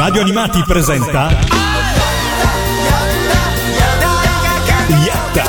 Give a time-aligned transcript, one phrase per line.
[0.00, 1.28] Radio Animati presenta
[5.04, 5.44] Yatta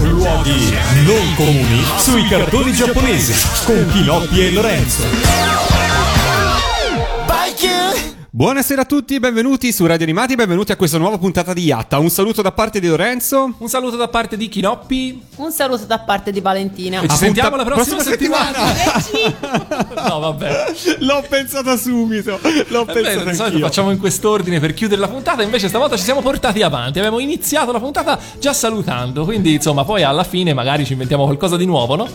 [0.00, 0.76] Luoghi
[1.06, 3.32] non comuni sui cartoni giapponesi
[3.64, 5.73] con Pinocchio e Lorenzo
[8.36, 12.00] Buonasera a tutti, benvenuti su Radio Animati, benvenuti a questa nuova puntata di Yatta.
[12.00, 13.54] Un saluto da parte di Lorenzo.
[13.58, 15.22] Un saluto da parte di Chinoppi.
[15.36, 17.00] Un saluto da parte di Valentina.
[17.00, 18.58] E ci sentiamo la prossima, prossima settimana.
[20.08, 20.64] no, vabbè.
[20.98, 25.06] L'ho pensata subito, l'ho È vero, pensata di solito facciamo in quest'ordine per chiudere la
[25.06, 26.98] puntata, invece stavolta ci siamo portati avanti.
[26.98, 31.56] Abbiamo iniziato la puntata già salutando, quindi insomma, poi alla fine magari ci inventiamo qualcosa
[31.56, 32.08] di nuovo, no?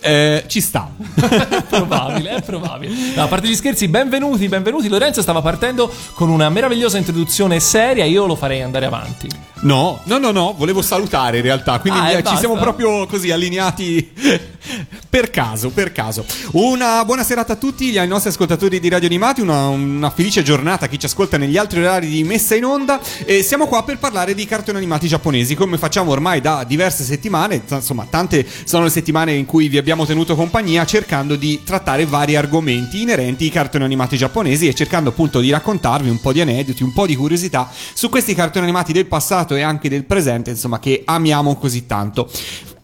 [0.00, 0.90] Eh, ci sta.
[1.14, 2.94] è probabile, è probabile.
[3.14, 4.88] No, a parte gli scherzi, benvenuti, benvenuti.
[4.88, 9.28] Lorenzo stava partendo con una meravigliosa introduzione seria, io lo farei andare avanti.
[9.60, 13.32] No, no, no, no, volevo salutare in realtà, quindi Ah, eh, ci siamo proprio così
[13.32, 14.12] allineati
[15.10, 16.24] per caso, per caso.
[16.52, 20.84] Una buona serata a tutti ai nostri ascoltatori di Radio Animati, una, una felice giornata
[20.84, 23.98] a chi ci ascolta negli altri orari di messa in onda e siamo qua per
[23.98, 28.90] parlare di cartoni animati giapponesi, come facciamo ormai da diverse settimane, insomma, tante sono le
[28.90, 33.84] settimane in cui vi abbiamo tenuto compagnia cercando di trattare vari argomenti inerenti ai cartoni
[33.84, 37.70] animati giapponesi e cercando appunto di raccontarvi un po' di aneddoti, un po' di curiosità
[37.94, 42.30] su questi cartoni animati del passato e anche del presente, insomma, che amiamo così tanto.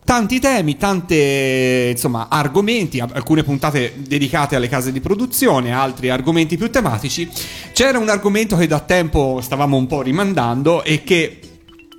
[0.04, 6.70] Tanti temi, tante insomma argomenti, alcune puntate dedicate alle case di produzione, altri argomenti più
[6.70, 7.28] tematici.
[7.72, 11.40] C'era un argomento che da tempo stavamo un po' rimandando e che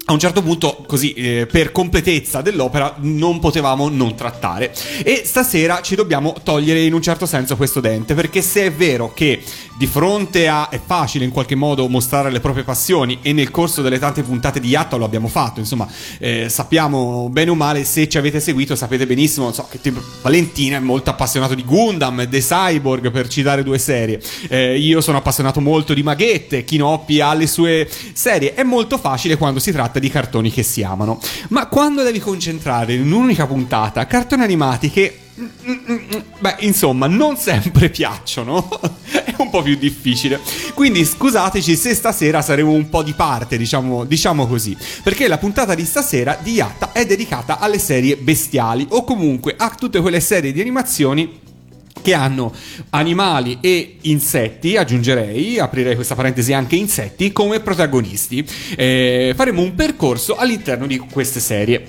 [0.08, 4.72] a un certo punto, così eh, per completezza dell'opera, non potevamo non trattare.
[5.03, 9.14] E stasera ci dobbiamo togliere in un certo senso questo dente, perché se è vero
[9.14, 9.42] che
[9.78, 13.81] di fronte a è facile in qualche modo mostrare le proprie passioni, e nel corso
[13.81, 15.88] delle tante puntate di Yatta lo abbiamo fatto, insomma,
[16.19, 20.78] eh, sappiamo bene o male, se ci avete seguito, sapete benissimo, so, che tipo, Valentina
[20.78, 24.22] è molto appassionato di Gundam, The Cyborg, per citare due serie.
[24.50, 28.53] Eh, io sono appassionato molto di maghette, Kinoppi ha le sue serie.
[28.53, 31.20] È molto facile quando si tratta di cartoni che si amano.
[31.50, 35.19] Ma quando devi concentrare in un'unica puntata cartoni animati che.
[36.40, 38.69] Beh, insomma, non sempre piacciono.
[39.12, 40.40] È un po' più difficile.
[40.74, 44.78] Quindi scusateci se stasera saremo un po' di parte, diciamo, diciamo così.
[45.03, 49.75] Perché la puntata di stasera di Yatta è dedicata alle serie bestiali o comunque a
[49.78, 51.44] tutte quelle serie di animazioni
[52.01, 52.53] che hanno
[52.91, 58.47] animali e insetti, aggiungerei, aprirei questa parentesi anche insetti, come protagonisti.
[58.75, 61.88] Eh, faremo un percorso all'interno di queste serie.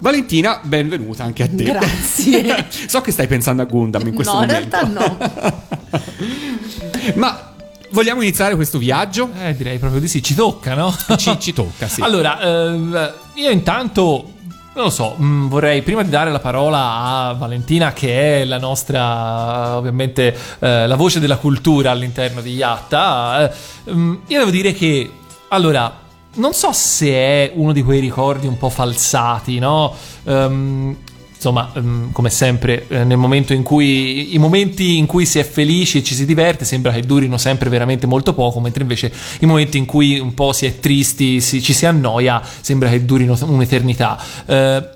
[0.00, 1.64] Valentina, benvenuta anche a te.
[1.64, 2.66] Grazie.
[2.86, 4.76] so che stai pensando a Gundam in questo no, in momento.
[4.76, 5.18] realtà no.
[7.14, 7.54] Ma
[7.90, 9.30] vogliamo iniziare questo viaggio?
[9.42, 10.94] Eh, direi proprio di sì, ci tocca, no?
[11.16, 12.00] Ci, ci tocca, sì.
[12.08, 14.34] Allora, ehm, io intanto.
[14.78, 18.58] Non lo so, mh, vorrei prima di dare la parola a Valentina, che è la
[18.58, 23.50] nostra, ovviamente, eh, la voce della cultura all'interno di Yatta.
[23.50, 25.10] eh, mh, io devo dire che,
[25.48, 25.92] allora,
[26.34, 29.92] non so se è uno di quei ricordi un po' falsati, no?
[30.22, 30.96] Ehm,
[31.38, 35.44] insomma, ehm, come sempre, eh, nel momento in cui i momenti in cui si è
[35.44, 39.46] felici e ci si diverte sembra che durino sempre veramente molto poco, mentre invece i
[39.46, 43.38] momenti in cui un po' si è tristi, si- ci si annoia, sembra che durino
[43.40, 44.20] un'eternità.
[44.46, 44.88] Eh,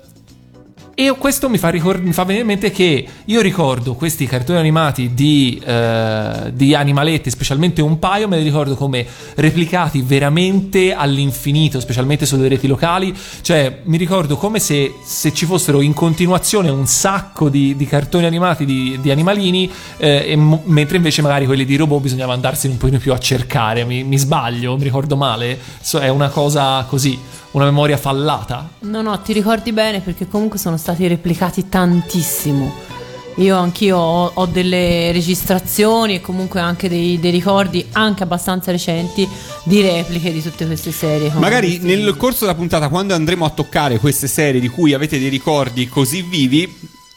[0.95, 4.59] e questo mi fa, ricor- mi fa venire in mente che io ricordo questi cartoni
[4.59, 9.03] animati di, eh, di animaletti, specialmente un paio, me li ricordo come
[9.35, 13.11] replicati veramente all'infinito, specialmente sulle reti locali.
[13.41, 18.25] Cioè, mi ricordo come se, se ci fossero in continuazione un sacco di, di cartoni
[18.25, 22.79] animati di, di animalini, eh, mo- mentre invece magari quelli di robot bisognava andarsene un
[22.79, 23.83] pochino più a cercare.
[23.83, 25.57] Mi, mi sbaglio, mi ricordo male.
[25.81, 27.17] So- è una cosa così,
[27.53, 28.69] una memoria fallata.
[28.79, 32.91] No, no, ti ricordi bene perché comunque sono stati replicati tantissimo.
[33.37, 39.27] Io anch'io ho, ho delle registrazioni e comunque anche dei, dei ricordi anche abbastanza recenti
[39.63, 41.31] di repliche di tutte queste serie.
[41.35, 45.17] Magari questi- nel corso della puntata, quando andremo a toccare queste serie di cui avete
[45.17, 46.71] dei ricordi così vivi,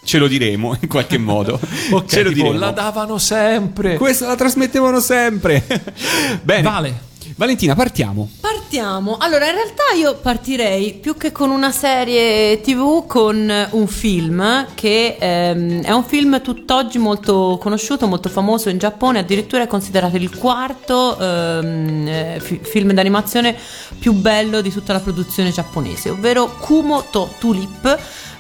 [0.05, 1.59] ce lo diremo in qualche modo.
[1.91, 2.59] Ok, ce lo tipo, diremo.
[2.65, 3.97] la davano sempre.
[3.97, 5.63] Questa la trasmettevano sempre.
[6.43, 6.63] Bene.
[6.63, 7.06] Vale.
[7.39, 8.31] Valentina, partiamo.
[8.41, 9.19] Partiamo.
[9.19, 15.19] Allora, in realtà io partirei più che con una serie TV con un film che
[15.21, 20.35] ehm, è un film tutt'oggi molto conosciuto, molto famoso in Giappone, addirittura è considerato il
[20.35, 23.55] quarto ehm, eh, fi- film d'animazione
[23.99, 27.99] più bello di tutta la produzione giapponese, ovvero Kumo to Tulip.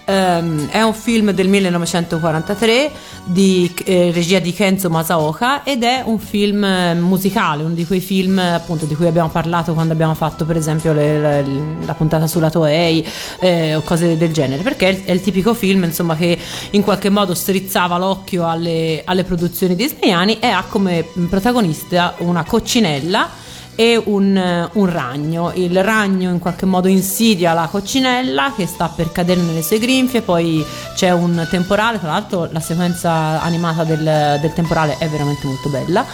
[0.09, 2.93] Ehm, è un film del 1943
[3.25, 7.99] di eh, regia di Kenzo Masaoka ed è un film eh, musicale, uno di quei
[7.99, 11.45] film appunto di cui abbiamo parlato quando abbiamo fatto per esempio le, le,
[11.85, 13.05] la puntata sulla Toei
[13.41, 16.39] eh, o cose del genere, perché è il, è il, tipico film insomma che
[16.71, 23.45] in qualche modo strizzava l'occhio alle, alle produzioni disneyani e ha come protagonista una coccinella
[23.77, 25.53] e un, un, ragno.
[25.55, 30.23] Il ragno in qualche modo insidia la coccinella che sta per cadere nelle sue grinfie,
[30.23, 30.65] poi
[30.95, 36.05] c'è un temporale, tra l'altro la sequenza animata del, del temporale è veramente molto bella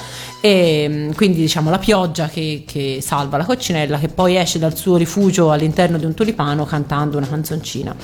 [0.45, 4.77] e mm, quindi diciamo la pioggia che, che, salva la coccinella che poi esce dal
[4.77, 7.95] suo rifugio all'interno di un tulipano cantando una canzoncina.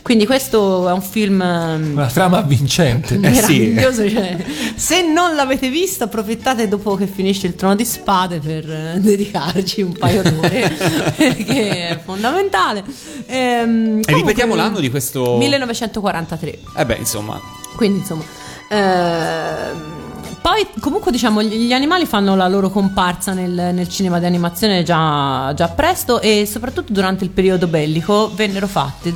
[0.00, 1.42] Quindi questo è un film...
[1.42, 3.18] Mm, una trama vincente.
[3.18, 3.86] Meraviglioso.
[3.98, 4.14] Eh sì.
[4.14, 4.36] cioè,
[4.76, 9.82] se non l'avete visto approfittate dopo che finisce il trono di spade per eh, dedicarci
[9.82, 10.70] un paio d'ore
[11.16, 12.84] perché è fondamentale.
[13.26, 15.36] Ehm, e ripetiamo l'anno di questo...
[15.36, 16.58] 1943.
[16.76, 17.40] Eh beh insomma.
[17.74, 18.22] Quindi insomma...
[18.68, 19.97] Ehm,
[20.40, 25.52] poi comunque diciamo gli animali fanno la loro comparsa nel, nel cinema di animazione già,
[25.54, 29.08] già, presto e soprattutto durante il periodo bellico vennero fatti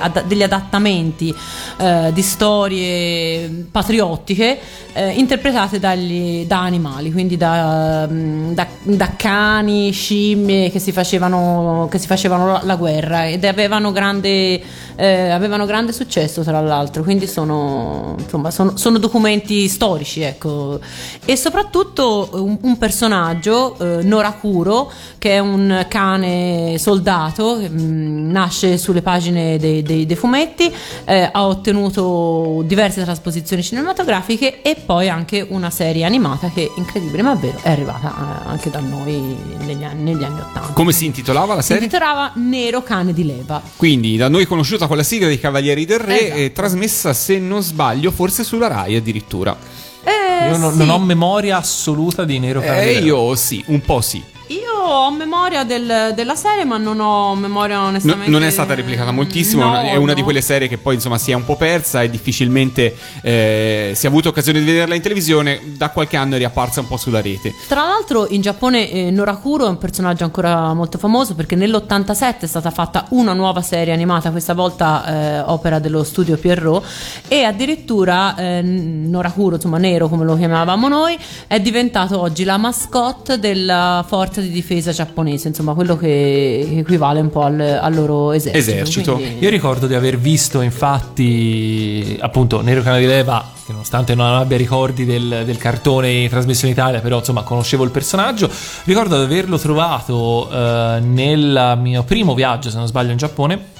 [0.00, 1.34] ad, degli adattamenti
[1.78, 4.58] eh, di storie patriottiche
[4.92, 11.88] eh, interpretate dagli, da animali, quindi da, mm, da, da, cani, scimmie che si facevano,
[11.90, 14.60] che si facevano la guerra ed avevano grande,
[14.96, 20.22] eh, avevano grande successo tra l'altro, quindi sono, insomma, sono, sono documenti storici.
[20.22, 20.80] Ecco
[21.24, 28.78] e soprattutto un, un personaggio, eh, Norakuro, che è un cane soldato, mh, mm, nasce
[28.78, 30.72] sulle pagine dei, dei, dei fumetti,
[31.04, 37.34] eh, ha ottenuto diverse trasposizioni cinematografiche e poi anche una serie animata che, incredibile ma
[37.34, 40.72] vero, è arrivata eh, anche da noi negli anni, negli anni 80.
[40.72, 41.82] Come si intitolava la serie?
[41.82, 43.62] Si intitolava Nero cane di leva.
[43.76, 46.52] Quindi da noi conosciuta con la sigla dei Cavalieri del Re, esatto.
[46.52, 49.56] trasmessa se non sbaglio forse sulla RAI addirittura.
[50.04, 50.78] Eh, Io non, sì.
[50.78, 52.98] non, ho memoria assoluta di Nero Carabinieri.
[52.98, 54.22] Eh, io sì, un po' sì.
[54.52, 58.30] Io ho memoria del, della serie, ma non ho memoria onestamente.
[58.30, 59.64] No, non è stata replicata moltissimo.
[59.64, 60.14] No, è una no.
[60.14, 64.04] di quelle serie che poi insomma si è un po' persa e difficilmente eh, si
[64.04, 65.60] è avuto occasione di vederla in televisione.
[65.76, 67.54] Da qualche anno è riapparsa un po' sulla rete.
[67.66, 72.46] Tra l'altro, in Giappone eh, Norakuro è un personaggio ancora molto famoso perché nell'87 è
[72.46, 76.84] stata fatta una nuova serie animata, questa volta eh, opera dello studio Pierrot.
[77.26, 83.38] E addirittura eh, Norakuro, insomma, Nero come lo chiamavamo noi, è diventato oggi la mascotte
[83.38, 88.70] della forza di difesa giapponese, insomma quello che equivale un po' al, al loro esercito.
[88.70, 89.14] esercito.
[89.14, 89.44] Quindi...
[89.44, 94.56] Io ricordo di aver visto infatti appunto Nero Cane di Leva, che nonostante non abbia
[94.56, 98.50] ricordi del, del, cartone in trasmissione Italia, però insomma conoscevo il personaggio,
[98.84, 103.71] ricordo di averlo trovato eh, nel mio primo viaggio, se non sbaglio, in Giappone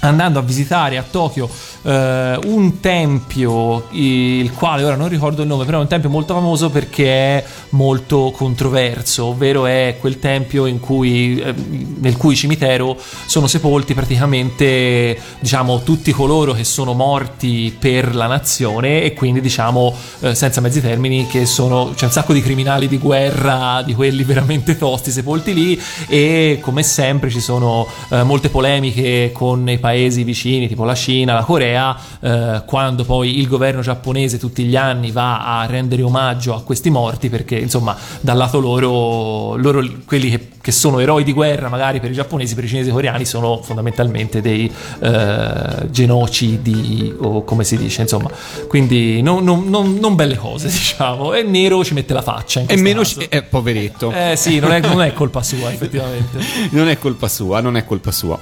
[0.00, 1.48] andando a visitare a Tokyo
[1.82, 6.34] eh, un tempio il quale ora non ricordo il nome però è un tempio molto
[6.34, 7.06] famoso perché
[7.38, 11.54] è molto controverso ovvero è quel tempio in cui, eh,
[12.00, 19.02] nel cui cimitero sono sepolti praticamente diciamo tutti coloro che sono morti per la nazione
[19.02, 22.98] e quindi diciamo eh, senza mezzi termini che sono c'è un sacco di criminali di
[22.98, 29.30] guerra di quelli veramente tosti sepolti lì e come sempre ci sono eh, molte polemiche
[29.32, 33.80] con i paesi paesi vicini, tipo la Cina, la Corea, eh, quando poi il governo
[33.80, 38.60] giapponese tutti gli anni va a rendere omaggio a questi morti, perché insomma dal lato
[38.60, 42.68] loro, loro quelli che, che sono eroi di guerra magari per i giapponesi, per i
[42.68, 48.30] cinesi e i coreani sono fondamentalmente dei eh, genocidi o come si dice, insomma,
[48.68, 52.62] quindi non, non, non, non, belle cose diciamo, e Nero ci mette la faccia.
[52.64, 54.12] e meno, c- eh, poveretto.
[54.12, 56.38] Eh sì, non è, non è colpa sua effettivamente.
[56.70, 58.38] non è colpa sua, non è colpa sua.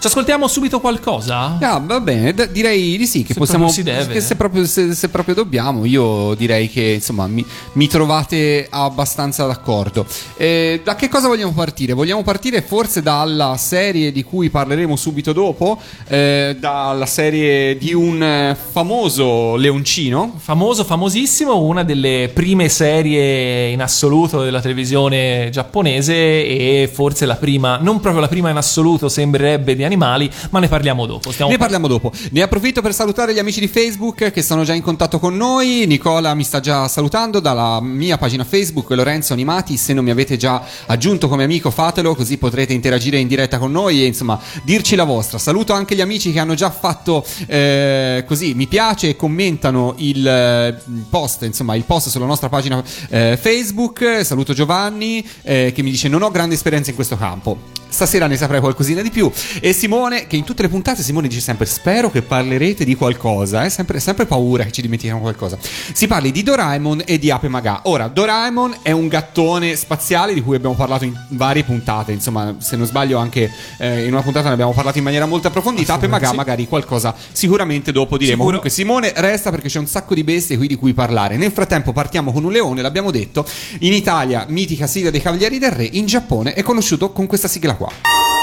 [0.00, 1.58] Ci ascoltiamo subito qualcosa?
[1.60, 3.68] Ah, va bene, d- direi di sì, che se possiamo...
[3.68, 4.14] Si deve.
[4.14, 9.44] Che se, proprio, se, se, proprio, dobbiamo, io direi che insomma mi, mi trovate abbastanza
[9.44, 10.06] d'accordo.
[10.38, 11.92] Eh, da che cosa vogliamo partire?
[11.92, 15.78] Vogliamo partire forse dalla serie di cui parleremo subito dopo,
[16.08, 20.32] eh, dalla serie di un famoso leoncino.
[20.38, 27.76] Famoso, famosissimo, una delle prime serie in assoluto della televisione giapponese e forse la prima,
[27.76, 31.32] non proprio la prima in assoluto, sembrerebbe di animali, ma ne parliamo dopo.
[31.32, 32.12] Stiamo ne parliamo dopo.
[32.30, 35.84] Ne approfitto per salutare gli amici di Facebook che sono già in contatto con noi.
[35.86, 39.76] Nicola mi sta già salutando dalla mia pagina Facebook, Lorenzo Animati.
[39.76, 43.72] Se non mi avete già aggiunto come amico, fatelo così potrete interagire in diretta con
[43.72, 45.38] noi e insomma dirci la vostra.
[45.38, 50.26] Saluto anche gli amici che hanno già fatto eh, così mi piace e commentano il
[50.26, 54.24] eh, post, insomma, il post sulla nostra pagina eh, Facebook.
[54.24, 57.79] Saluto Giovanni eh, che mi dice: Non ho grande esperienza in questo campo.
[57.90, 59.30] Stasera ne saprai qualcosina di più.
[59.60, 63.64] E Simone, che in tutte le puntate Simone dice sempre spero che parlerete di qualcosa,
[63.64, 65.58] è sempre, sempre paura che ci dimentichiamo qualcosa.
[65.60, 67.82] Si parli di Doraemon e di Ape Maga.
[67.84, 72.76] Ora, Doraemon è un gattone spaziale di cui abbiamo parlato in varie puntate, insomma, se
[72.76, 75.94] non sbaglio anche eh, in una puntata ne abbiamo parlato in maniera molto approfondita.
[75.94, 76.36] Ape Maga sì.
[76.36, 78.42] magari qualcosa sicuramente dopo diremo.
[78.44, 78.58] Sicuro.
[78.58, 81.36] Comunque Simone resta perché c'è un sacco di bestie qui di cui parlare.
[81.36, 83.44] Nel frattempo partiamo con un leone, l'abbiamo detto.
[83.80, 87.74] In Italia, mitica sigla dei Cavalieri del Re, in Giappone è conosciuto con questa sigla
[87.80, 88.39] qua.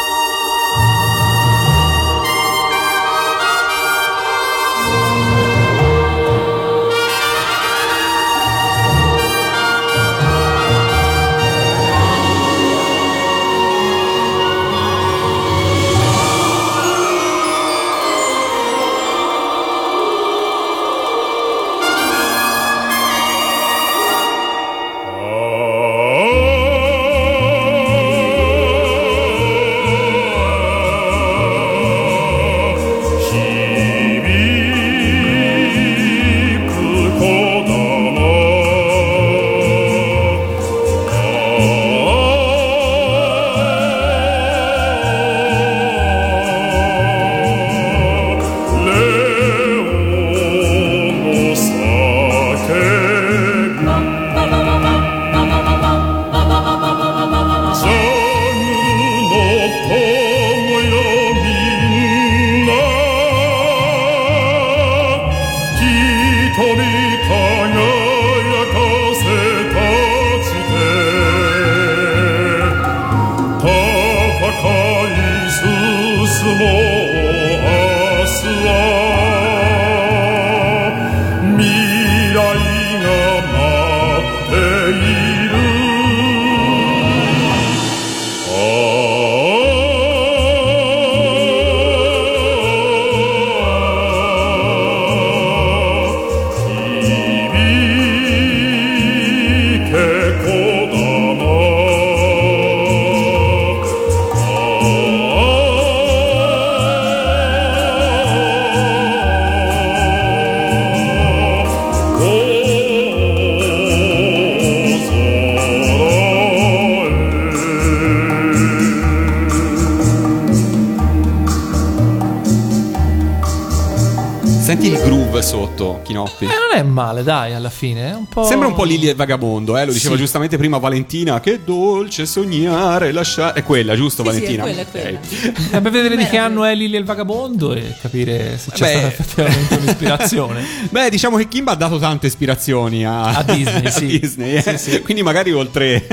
[127.18, 128.12] Male, dai, alla fine.
[128.12, 128.46] Un po'...
[128.46, 129.86] Sembra un po' Lily e il vagabondo, eh?
[129.86, 130.22] lo diceva Sì.
[130.22, 131.40] giustamente prima Valentina.
[131.40, 133.60] Che dolce sognare, lasciare.
[133.60, 134.64] È quella, giusto, Sì, sì, è Valentina?
[134.64, 135.20] quella, è quella.
[135.58, 135.64] Ok.
[135.72, 138.92] Dobbiamo vedere di che anno è Lily e il vagabondo e capire se c'è Beh.
[138.92, 140.66] stata effettivamente un'ispirazione.
[140.90, 144.06] Beh, diciamo che Kimba ha dato tante ispirazioni a, A Disney, a sì.
[144.06, 144.62] Disney, eh.
[144.62, 145.02] Sì, sì.
[145.02, 146.06] Quindi magari oltre.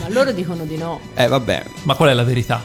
[0.00, 1.00] Ma loro dicono di no.
[1.14, 2.62] eh, vabbè, Ma qual è la verità?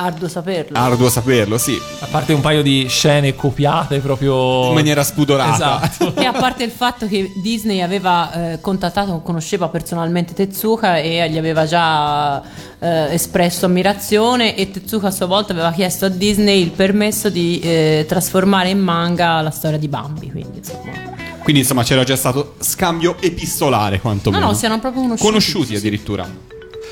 [0.00, 0.78] Arduo saperlo.
[0.78, 1.76] arduo saperlo, sì.
[1.98, 5.82] A parte un paio di scene copiate proprio In maniera spudorata.
[5.82, 6.14] Esatto.
[6.14, 11.36] E a parte il fatto che Disney aveva eh, contattato, conosceva personalmente Tezuka e gli
[11.36, 12.40] aveva già
[12.78, 17.58] eh, espresso ammirazione e Tezuka a sua volta aveva chiesto a Disney il permesso di
[17.58, 21.16] eh, trasformare in manga la storia di Bambi, quindi insomma...
[21.42, 24.46] Quindi insomma c'era già stato scambio epistolare, No, quantomeno.
[24.46, 25.28] no, si erano proprio conosciuti.
[25.28, 26.28] Conosciuti addirittura.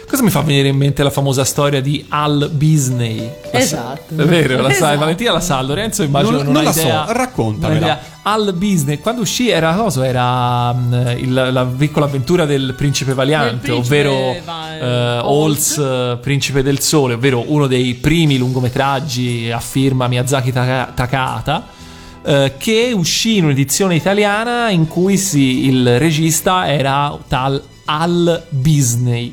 [0.09, 3.17] Cosa mi fa venire in mente la famosa storia di Al Bisney?
[3.19, 4.15] La sa- Esatto.
[4.23, 4.99] È vero, la sai, Esatto.
[5.01, 7.05] Valentina la sa, Lorenzo immagino Non- non, non la so, idea.
[7.09, 7.75] raccontamela.
[7.75, 8.01] ha idea.
[8.23, 10.07] Al Bisney, quando uscì era cosa?
[10.07, 15.77] Era mm, il- la piccola avventura del principe valiante, Del principe ovvero Va- eh, Halls.
[15.77, 21.67] Halls, eh, principe del sole, ovvero uno dei primi lungometraggi a firma Miyazaki Taka- Takahata.
[22.25, 29.33] eh, che uscì in un'edizione italiana in cui si- il regista era tal Al Bisney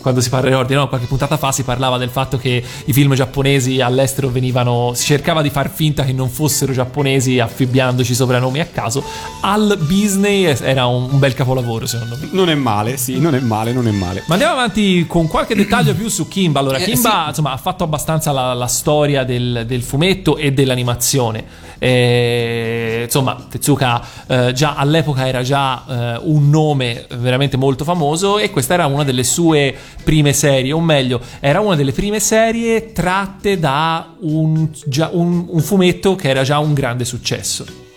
[0.00, 0.88] quando si parla, ricordi, no?
[0.88, 4.92] qualche puntata fa si parlava del fatto che i film giapponesi all'estero venivano.
[4.94, 9.02] Si cercava di far finta che non fossero giapponesi, affibbiandoci soprannomi a caso.
[9.42, 12.28] Al Disney era un, un bel capolavoro, secondo me.
[12.32, 14.22] Non è male, sì, non è male, non è male.
[14.26, 16.60] Ma andiamo avanti con qualche dettaglio più su Kimba.
[16.60, 17.28] Allora, Eh, Kimba sì.
[17.28, 21.68] insomma, ha fatto abbastanza la, la storia del, del fumetto e dell'animazione.
[21.82, 28.50] Eh, insomma, Tezuka eh, già all'epoca era già eh, un nome veramente molto famoso e
[28.50, 29.74] questa era una delle sue
[30.04, 34.68] prime serie, o meglio, era una delle prime serie tratte da un,
[35.12, 37.88] un- un fumetto che era già un grande successo.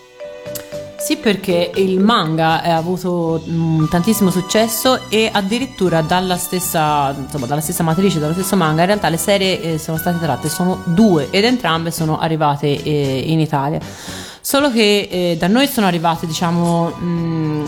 [1.04, 7.60] Sì, perché il manga ha avuto mh, tantissimo successo e addirittura dalla stessa, insomma, dalla
[7.60, 11.28] stessa matrice, dallo stesso manga, in realtà le serie eh, sono state tratte, sono due
[11.30, 13.80] ed entrambe sono arrivate eh, in Italia.
[14.46, 17.64] Solo che eh, da noi sono arrivate, diciamo, mh,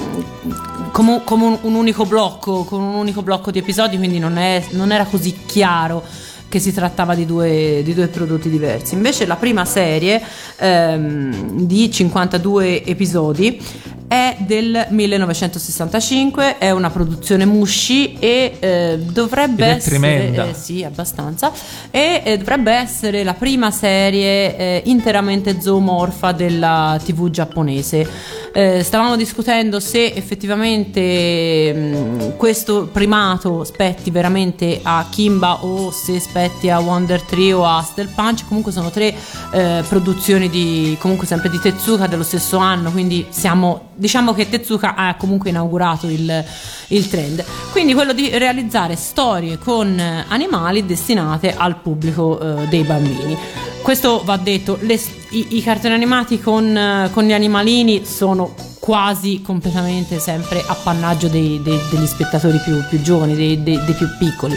[0.91, 4.61] come, come un, un unico blocco, con un unico blocco di episodi, quindi non, è-
[4.71, 6.03] non era così chiaro
[6.49, 8.93] che si trattava di due, di due prodotti diversi.
[8.93, 10.21] Invece la prima serie
[10.57, 13.57] ehm, di 52 episodi
[14.07, 21.51] è del 1965, è una produzione Mushi e eh, dovrebbe essere eh, sì, abbastanza
[21.89, 28.43] e eh, dovrebbe essere la prima serie eh, interamente zoomorfa della TV giapponese.
[28.53, 36.69] Eh, stavamo discutendo se effettivamente mh, questo primato spetti veramente a Kimba o se spetti
[36.69, 38.47] a Wonder Tree o a Hustle Punch.
[38.47, 39.13] Comunque sono tre
[39.51, 44.95] eh, produzioni di comunque sempre di Tezuka dello stesso anno, quindi siamo diciamo che Tezuka
[44.95, 46.43] ha comunque inaugurato il,
[46.89, 47.43] il trend.
[47.71, 53.37] Quindi quello di realizzare storie con eh, animali destinate al pubblico eh, dei bambini.
[53.81, 54.99] Questo va detto, le-
[55.29, 61.59] i, i cartoni animati con, eh, con gli animalini sono quasi completamente sempre appannaggio dei-
[61.63, 64.55] dei- degli spettatori più, più giovani, dei, dei- più piccoli.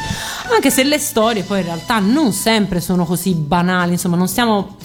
[0.53, 4.77] Anche se le storie poi in realtà non sempre sono così banali, insomma non stiamo...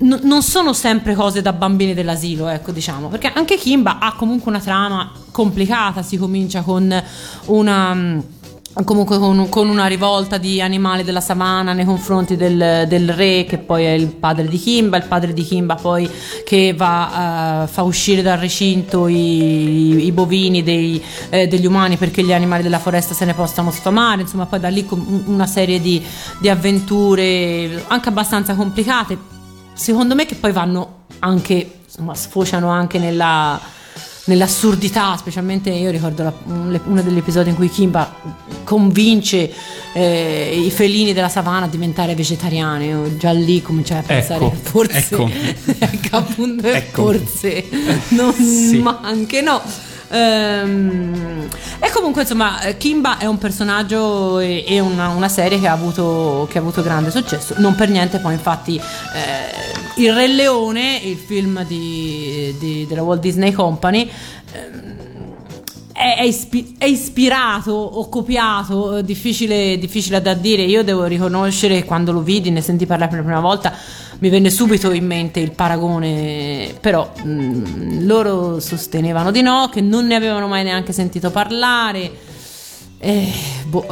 [0.00, 4.50] n- non sono sempre cose da bambini dell'asilo, ecco diciamo, perché anche Kimba ha comunque
[4.50, 7.02] una trama complicata, si comincia con
[7.46, 8.38] una...
[8.84, 13.58] Comunque con, con una rivolta di animali della savana nei confronti del, del re che
[13.58, 16.08] poi è il padre di Kimba, il padre di Kimba poi
[16.44, 22.22] che va, eh, fa uscire dal recinto i, i bovini dei- eh, degli umani perché
[22.22, 24.86] gli animali della foresta se ne possano sfamare, insomma poi da lì
[25.26, 26.00] una serie di,
[26.38, 29.18] di avventure anche abbastanza complicate,
[29.80, 33.58] secondo me che poi vanno anche, insomma sfociano anche nella
[34.22, 38.14] nell'assurdità, specialmente io ricordo la- uno degli episodi in cui Kimba
[38.62, 39.50] convince
[39.92, 42.86] eh, i felini della savana a diventare vegetariani.
[42.86, 45.28] Io già lì cominciai a pensare Ecco, forse ecco.
[45.78, 47.02] ecco, appunto, Ecco.
[47.02, 47.68] forse
[48.10, 48.78] non Sì.
[48.78, 49.60] ma anche no.
[50.12, 51.48] Ehm,
[51.78, 55.72] e comunque insomma eh, Kimba è un personaggio e, e una, una serie che ha,
[55.72, 60.98] avuto, che ha avuto grande successo non per niente poi infatti eh, il Re Leone
[61.04, 64.10] il film di- di- della Walt Disney Company
[64.52, 64.88] ehm,
[65.92, 70.62] è, è ispi- è ispirato o copiato, eh, difficile, difficile da dire.
[70.62, 73.74] Io devo riconoscere quando lo vidi, ne sentì parlare per la prima volta,
[74.20, 80.06] mi venne subito in mente il paragone, però mh, loro sostenevano di no, che non
[80.06, 82.10] ne avevano mai neanche sentito parlare.
[82.98, 83.32] Eh,
[83.70, 83.86] boh,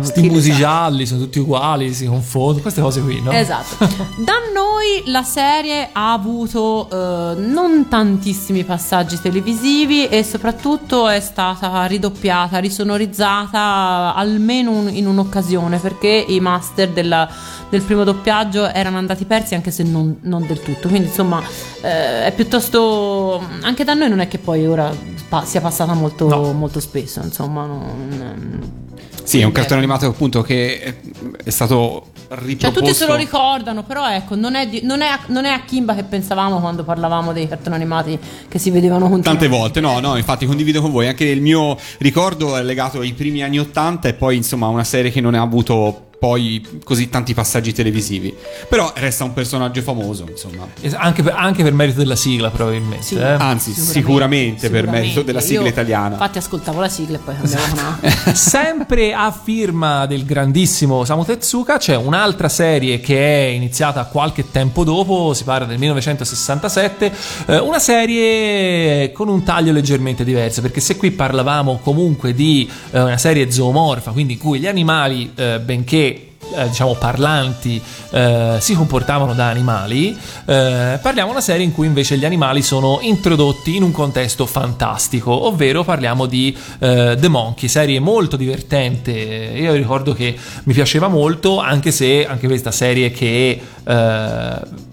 [0.00, 3.30] eh, Sti musi gialli sono tutti uguali, si confondono, queste cose qui, no?
[3.32, 3.84] Esatto.
[4.18, 11.84] Da noi la serie ha avuto eh, non tantissimi passaggi televisivi e soprattutto è stata
[11.86, 17.28] ridoppiata, risonorizzata almeno un- in un'occasione perché i master della-
[17.68, 20.88] del primo doppiaggio erano andati persi anche se non, non del tutto.
[20.88, 21.40] Quindi insomma
[21.82, 23.42] eh, è piuttosto...
[23.62, 24.90] anche da noi non è che poi ora
[25.28, 26.52] pa- sia passata molto, No.
[26.52, 27.66] molto spesso, insomma...
[27.66, 28.86] non-
[29.28, 32.80] Sì, è un cartone animato appunto che è- stato Cioè, riproposto.
[32.80, 35.60] tutti se lo ricordano, però ecco, non è, di- non, è a, non è a
[35.60, 40.00] Kimba che pensavamo quando parlavamo dei cartoni animati che si vedevano con Tante volte, no,
[40.00, 41.08] no, infatti condivido con voi.
[41.08, 45.10] Anche il mio ricordo è legato ai primi anni Ottanta e poi insomma una serie
[45.10, 48.34] che non ha avuto poi così tanti passaggi televisivi.
[48.68, 50.66] Però resta un personaggio famoso, insomma.
[50.96, 53.04] Anche per, anche per merito della sigla, probabilmente.
[53.04, 53.16] Sì.
[53.16, 53.22] eh.
[53.22, 56.14] Anzi, sicuramente, per merito della sigla Io, italiana.
[56.14, 57.80] Infatti ascoltavo la sigla e poi cambiavo Esatto.
[57.80, 58.34] una...
[58.34, 64.84] Sempre a firma del grandissimo Samu Tezuka c'è un'altra serie che è iniziata qualche tempo
[64.84, 67.12] dopo, si parla del 1967,
[67.46, 73.00] eh, una serie con un taglio leggermente diverso, perché se qui parlavamo comunque di eh,
[73.00, 76.07] una serie zoomorfa, quindi in cui gli animali, eh, benché
[76.54, 80.16] eh, diciamo parlanti eh, si comportavano da animali.
[80.44, 84.46] Eh, parliamo di una serie in cui invece gli animali sono introdotti in un contesto
[84.46, 89.10] fantastico ovvero parliamo di eh, The Monkey serie molto divertente.
[89.12, 94.86] Io ricordo che mi piaceva molto anche se anche questa serie che eh,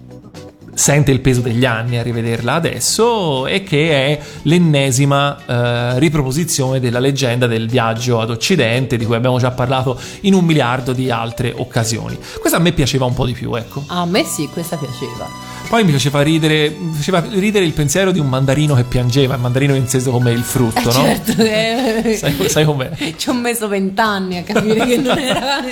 [0.75, 6.99] sente il peso degli anni a rivederla adesso e che è l'ennesima eh, riproposizione della
[6.99, 11.53] leggenda del viaggio ad Occidente di cui abbiamo già parlato in un miliardo di altre
[11.55, 12.17] occasioni.
[12.39, 13.83] Questa a me piaceva un po' di più, ecco.
[13.87, 15.27] A me sì, questa piaceva.
[15.69, 19.41] Poi mi faceva ridere, mi faceva ridere il pensiero di un mandarino che piangeva, il
[19.41, 20.91] mandarino inteso come il frutto, Eh, no?
[20.91, 22.91] certo, eh, Sai, sai com'è?
[23.17, 25.63] ci ho messo vent'anni a capire che non era...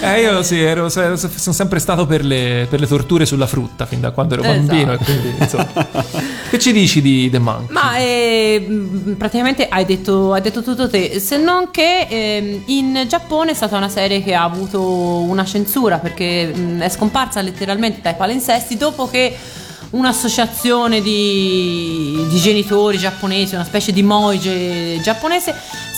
[0.00, 4.00] Eh, io sì, ero, sono sempre stato per le, per le torture sulla frutta fin
[4.00, 4.66] da quando ero Esatto.
[4.66, 4.92] bambino.
[4.92, 5.66] E quindi, insomma.
[6.50, 7.72] che ci dici di The Monkey?
[7.72, 13.50] Ma eh, praticamente hai detto, hai detto tutto te, se non che ehm, in Giappone
[13.50, 18.14] è stata una serie che ha avuto una censura perché mh, è scomparsa letteralmente dai
[18.14, 19.34] palinsesti dopo che
[19.94, 25.54] un'associazione di, di genitori giapponesi, una specie di moige giapponese,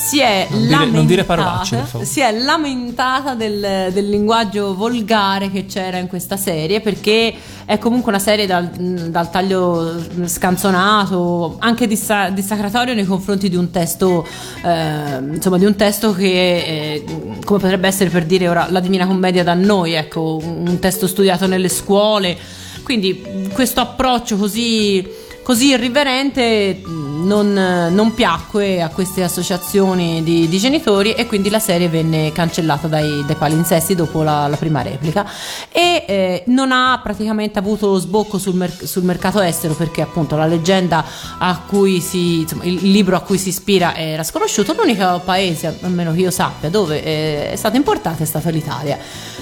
[0.06, 6.06] si è dire- dire parolacce, si è lamentata del, del linguaggio volgare che c'era in
[6.06, 13.04] questa serie perché è comunque una serie dal, dal taglio scanzonato, anche dissa- dissacratorio nei
[13.04, 14.24] confronti di un testo,
[14.62, 17.04] eh, insomma, di un testo che eh,
[17.44, 21.46] come potrebbe essere per dire ora la Divina Commedia da noi, ecco, un testo studiato
[21.48, 22.38] nelle scuole.
[22.86, 25.04] Quindi questo approccio così,
[25.46, 26.80] così irriverente
[27.26, 32.88] non, non piacque a queste associazioni di, di genitori e quindi la serie venne cancellata
[32.88, 35.24] dai, dai palinsesti dopo la, la prima replica.
[35.70, 40.46] E eh, non ha praticamente avuto sbocco sul, mer- sul mercato estero perché appunto la
[40.46, 41.04] leggenda
[41.38, 44.74] a cui si insomma, il libro a cui si ispira era sconosciuto.
[44.74, 48.98] L'unico paese almeno che io sappia dove eh, è stata importata è stata l'Italia.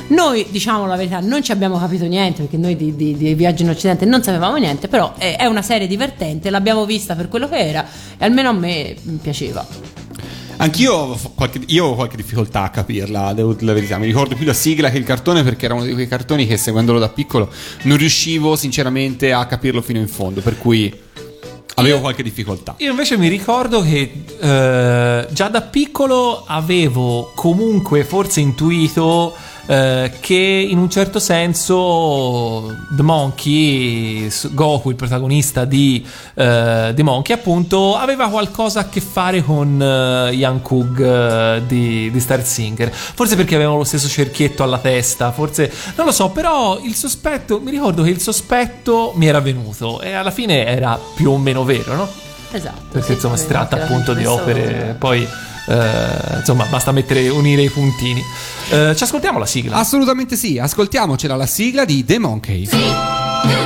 [0.09, 3.63] Noi diciamo la verità non ci abbiamo capito niente perché noi di, di, di viaggi
[3.63, 7.49] in occidente non sapevamo niente però è, è una serie divertente l'abbiamo vista per quello
[7.49, 7.87] che era
[8.19, 9.67] e almeno a me piaceva
[10.57, 13.99] Anch'io ho qualche, io ho qualche difficoltà a capirla, devo dire la verità.
[13.99, 16.57] Mi ricordo più la sigla che il cartone perché era uno di quei cartoni che
[16.57, 17.51] seguendolo da piccolo
[17.83, 20.97] non riuscivo sinceramente a capirlo fino in fondo, per cui
[21.75, 22.77] avevo qualche difficoltà.
[22.79, 29.35] Io invece mi ricordo che eh, già da piccolo avevo comunque forse intuito
[29.67, 37.35] eh, che in un certo senso The Monkey, Goku, il protagonista di eh, The Monkey,
[37.35, 42.93] appunto, aveva qualcosa a che fare con eh, Young Kug eh, di, di Star Singer.
[42.93, 47.61] Forse perché avevano lo stesso cerchietto alla testa, forse non lo so, però il sospetto,
[47.61, 51.65] mi ricordo che il sospetto mi era venuto e alla fine era più o meno
[51.65, 52.23] vero, no?
[52.57, 55.27] esatto perché sì, insomma si tratta appunto di opere poi
[55.67, 58.23] eh, insomma basta mettere unire i puntini.
[58.71, 59.77] Eh, ci ascoltiamo la sigla?
[59.77, 62.67] Assolutamente sì, ascoltiamocela la sigla di The Monkey.
[62.67, 63.64] siamo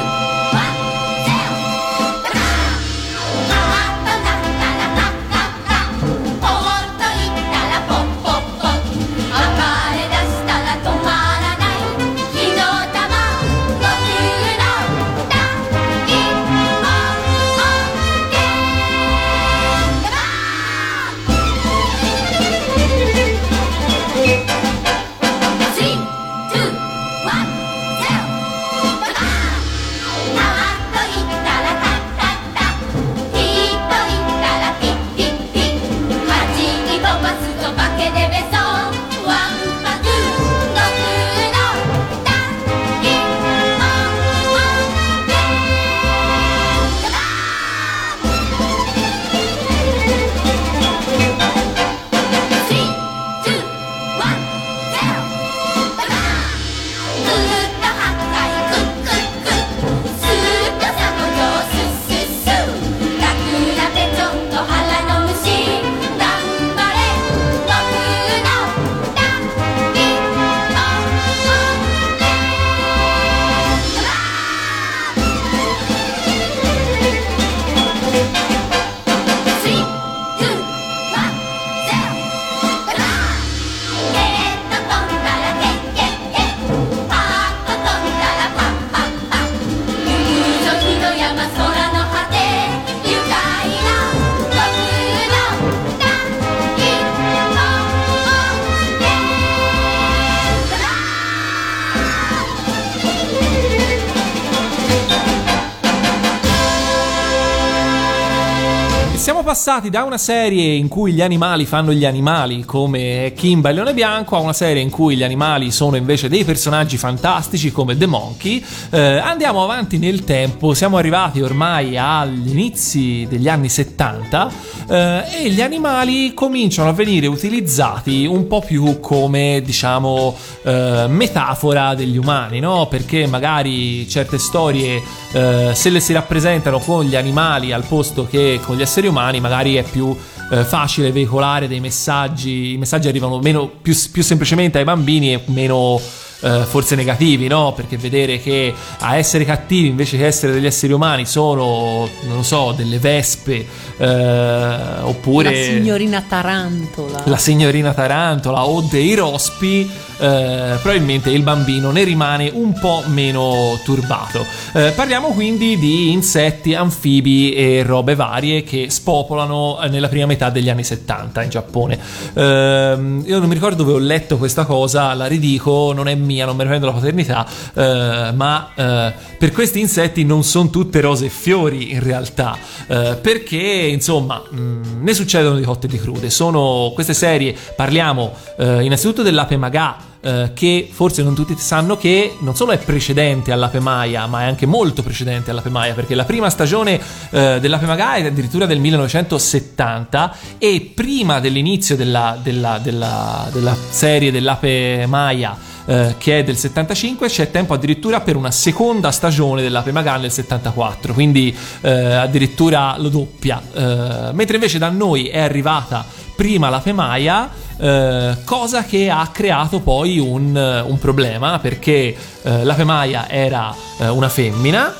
[109.69, 113.93] passati da una serie in cui gli animali fanno gli animali come Kimba e Leone
[113.93, 118.07] Bianco a una serie in cui gli animali sono invece dei personaggi fantastici come The
[118.07, 124.51] Monkey Eh, andiamo avanti nel tempo siamo arrivati ormai agli inizi degli anni 70
[124.89, 131.95] eh, e gli animali cominciano a venire utilizzati un po' più come diciamo eh, metafora
[131.95, 132.87] degli umani no?
[132.87, 135.03] perché magari certe storie
[135.33, 139.41] eh, se le si rappresentano con gli animali al posto che con gli esseri umani
[139.41, 140.17] magari è più
[140.51, 145.43] eh, facile veicolare dei messaggi i messaggi arrivano meno, più, più semplicemente ai bambini e
[145.47, 146.01] meno
[146.41, 147.73] eh, forse negativi, no?
[147.75, 152.43] Perché vedere che a essere cattivi invece che essere degli esseri umani sono, non lo
[152.43, 160.79] so, delle vespe eh, oppure la signorina Tarantola la signorina Tarantola o dei rospi, eh,
[160.81, 164.45] probabilmente il bambino ne rimane un po' meno turbato.
[164.73, 170.51] Eh, parliamo quindi di insetti, anfibi e robe varie che spopolano eh, nella prima metà
[170.51, 171.99] degli anni 70 in Giappone.
[172.35, 176.45] Ehm, io non mi ricordo dove ho letto questa cosa, la ridico, non è mia,
[176.47, 181.01] non me ne prendo la paternità, eh, ma eh, per questi insetti non sono tutte
[181.01, 185.99] rose e fiori in realtà, eh, perché insomma mh, ne succedono di cotte e di
[185.99, 186.31] crude.
[186.31, 192.37] Sono queste serie, parliamo eh, innanzitutto dell'ape magà, eh, che forse non tutti sanno che
[192.41, 196.25] non solo è precedente all'Ape Maia, ma è anche molto precedente all'Ape Maia, perché la
[196.25, 203.49] prima stagione eh, dell'Ape Maga è addirittura del 1970 e prima dell'inizio della, della, della,
[203.53, 205.57] della serie dell'Ape Maia
[205.89, 210.31] eh, che è del 75, c'è tempo addirittura per una seconda stagione dell'Ape Maga nel
[210.31, 213.59] 74, quindi eh, addirittura lo doppia.
[213.73, 216.05] Eh, mentre invece da noi è arrivata
[216.37, 217.49] prima l'Ape Maia,
[217.79, 220.55] eh, cosa che ha creato poi un,
[220.87, 224.95] un problema perché eh, l'Ape Maia era eh, una femmina.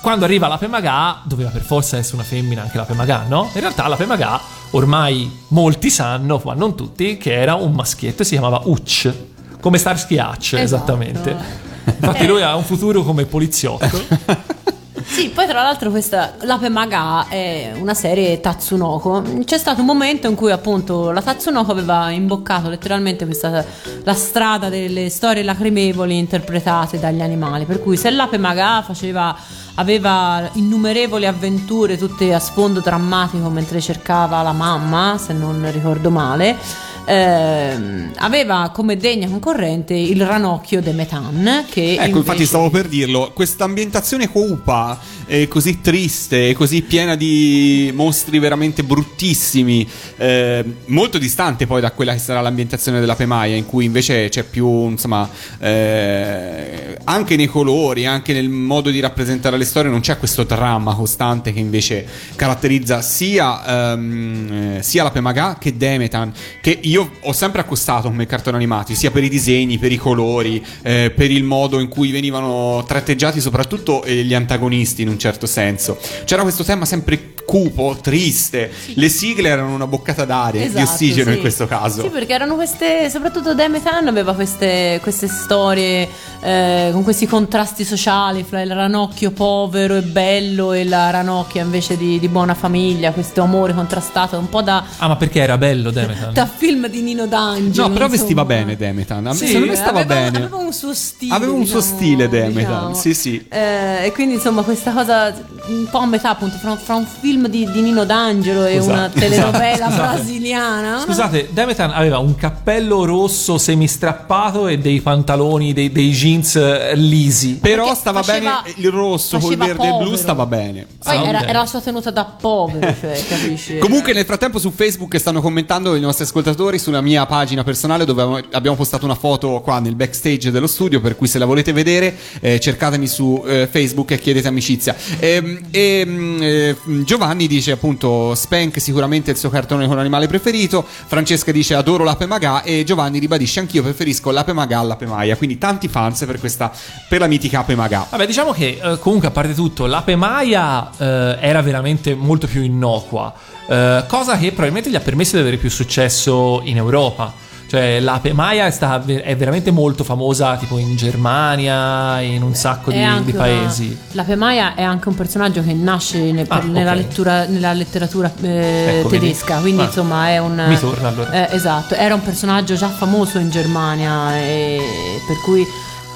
[0.00, 3.50] quando arriva l'Ape Maga doveva per forza essere una femmina anche l'Ape Maga, no?
[3.54, 8.24] In realtà l'Ape Maga ormai molti sanno, ma non tutti, che era un maschietto e
[8.24, 9.30] si chiamava Uch,
[9.62, 10.60] come Starsky Hutch, Esatto.
[10.62, 11.36] esattamente.
[11.84, 14.50] Infatti lui ha un futuro come poliziotto.
[15.04, 19.22] Sì, poi tra l'altro questa L'Ape Maga è una serie Tatsunoko.
[19.44, 23.62] C'è stato un momento in cui appunto la Tatsunoko aveva imboccato letteralmente questa,
[24.04, 27.64] la strada delle storie lacrimevoli interpretate dagli animali.
[27.66, 29.36] Per cui se l'Ape Maga faceva,
[29.74, 36.56] aveva innumerevoli avventure tutte a sfondo drammatico mentre cercava la mamma, se non ricordo male.
[37.04, 42.86] ehm, aveva come degna concorrente il ranocchio de Metan che Ecco, infatti invece- stavo per
[42.86, 50.64] dirlo, questa ambientazione cupa, eh, così triste, e così piena di mostri veramente bruttissimi, eh,
[50.86, 54.88] molto distante poi da quella che sarà l'ambientazione della Pemaia, in cui invece c'è più,
[54.90, 60.44] insomma, eh, anche nei colori, anche nel modo di rappresentare le storie, non c'è questo
[60.44, 67.32] dramma costante che invece caratterizza sia, eh, sia la Pemaga che Demetan, che io ho
[67.32, 71.44] sempre accostato come cartoni animati, sia per i disegni, per i colori, eh, per il
[71.44, 75.98] modo in cui venivano tratteggiati soprattutto eh, gli antagonisti in un certo senso.
[76.24, 81.30] C'era questo tema sempre cupo, triste, le sigle erano una boccata d'aria, di Esatto, ossigeno
[81.30, 81.34] sì.
[81.36, 82.02] in questo caso.
[82.02, 86.08] Sì, perché erano queste, soprattutto Demetan aveva queste, queste storie
[86.40, 91.96] eh, con questi contrasti sociali fra il ranocchio povero e bello e la ranocchia invece
[91.96, 95.90] di, di buona famiglia, questo amore contrastato, un po' da, Ah, ma perché era bello
[95.90, 96.32] Demetan?
[96.34, 97.88] da film di Nino D'Angelo.
[97.88, 98.08] No, però insomma.
[98.08, 99.26] vestiva bene Demetan.
[99.26, 100.36] A me- Sì, secondo me stava aveva, bene.
[100.38, 101.34] Aveva un suo stile.
[101.34, 102.52] Aveva un suo diciamo, stile Demetan,
[102.88, 102.94] diciamo.
[102.94, 103.46] sì, sì.
[103.48, 105.32] Eh, e quindi insomma questa cosa
[105.68, 108.92] un po' a metà appunto fra, fra un film di, di Nino D'Angelo e Scusa-
[108.92, 110.14] una telenovela scusate.
[110.14, 110.88] brasiliana.
[110.96, 116.92] una- Scusate, Demetan aveva un cappello rosso semistrappato e dei pantaloni, dei, dei jeans eh,
[116.94, 117.58] lisi.
[117.60, 120.16] Però Perché stava faceva- bene il rosso col verde e il blu povero.
[120.16, 120.86] stava bene.
[121.02, 121.48] Poi era, ok.
[121.48, 123.78] era la sua tenuta da povero, cioè, capisci?
[123.78, 128.22] Comunque nel frattempo su Facebook stanno commentando i nostri ascoltatori sulla mia pagina personale dove
[128.52, 132.16] abbiamo- postato una foto qua nel backstage dello studio per cui se la volete vedere
[132.40, 134.96] eh, cercatemi su eh, Facebook e chiedete amicizia.
[135.18, 140.84] Ehm, e, mm, eh, Giovanni dice appunto Spank sicuramente il suo cartone con animale preferito,
[140.84, 145.56] Francesca dice adoro l'ape magà e Giovanni ribadisce anch'io preferisco l'ape magà all'ape maia, quindi
[145.56, 146.72] tanti fans per questa
[147.08, 148.06] per la mitica ape magà.
[148.10, 152.62] Vabbè, diciamo che eh, comunque a parte tutto, l'ape Maia eh, era veramente molto più
[152.62, 153.32] innocua,
[153.66, 157.50] eh, cosa che probabilmente gli ha permesso di avere più successo in Europa.
[157.72, 162.90] Cioè, l'ape Maia è, stata, è veramente molto famosa tipo in Germania, in un sacco
[162.90, 163.98] di, di una- paesi.
[164.12, 168.30] La Pemaia è anche un personaggio che nasce ne- per- Ah, nella, lettura- nella letteratura
[168.42, 169.84] eh, Ecco, tedesca, quindi Ah.
[169.86, 170.62] insomma è un...
[170.68, 171.30] Mi torna, allora.
[171.48, 174.78] eh, esatto, era un personaggio già famoso in Germania e
[175.26, 175.64] per cui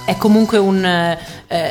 [0.06, 0.82] è comunque un...
[0.82, 1.18] eh,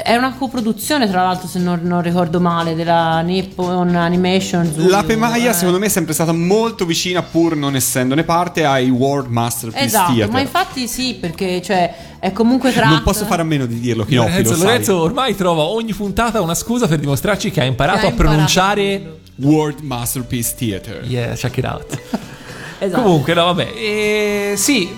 [0.04, 4.71] è una coproduzione tra l'altro se non, non ricordo male della Nippon Animation.
[4.71, 5.54] Zulu, L'ape maia eh.
[5.54, 10.13] secondo me è sempre stata molto vicina pur non essendone parte ai World Masterpiece Esatto,
[10.13, 10.32] Theater.
[10.32, 12.93] ma infatti sì, perché cioè, è comunque tratto...
[12.93, 14.63] Non posso fare a meno di dirlo, Chinoppi, lo Lorenzo, sai.
[14.65, 18.13] Lorenzo ormai trova ogni puntata una scusa per dimostrarci che ha imparato Che ha a
[18.13, 18.93] pronunciare...
[18.93, 21.04] imparato World Masterpiece Theater.
[21.08, 22.00] Yeah, check it out.
[22.78, 23.02] Esatto.
[23.04, 23.71] Comunque, no, vabbè.
[23.74, 24.93] eh, sì,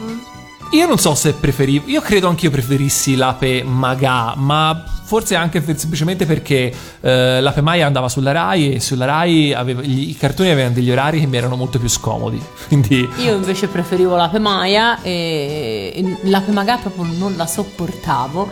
[0.71, 1.87] io non so se preferivo.
[1.87, 8.09] Io credo anch'io preferissi l'ape Maga, ma forse anche semplicemente perché eh, l'ape Maia andava
[8.09, 11.55] sulla Rai e sulla Rai aveva- gli- i cartoni avevano degli orari che mi erano
[11.55, 12.41] molto più scomodi.
[12.67, 13.07] Quindi.
[13.17, 18.49] Io invece preferivo l'ape Maia e e l'ape Maga proprio non la sopportavo.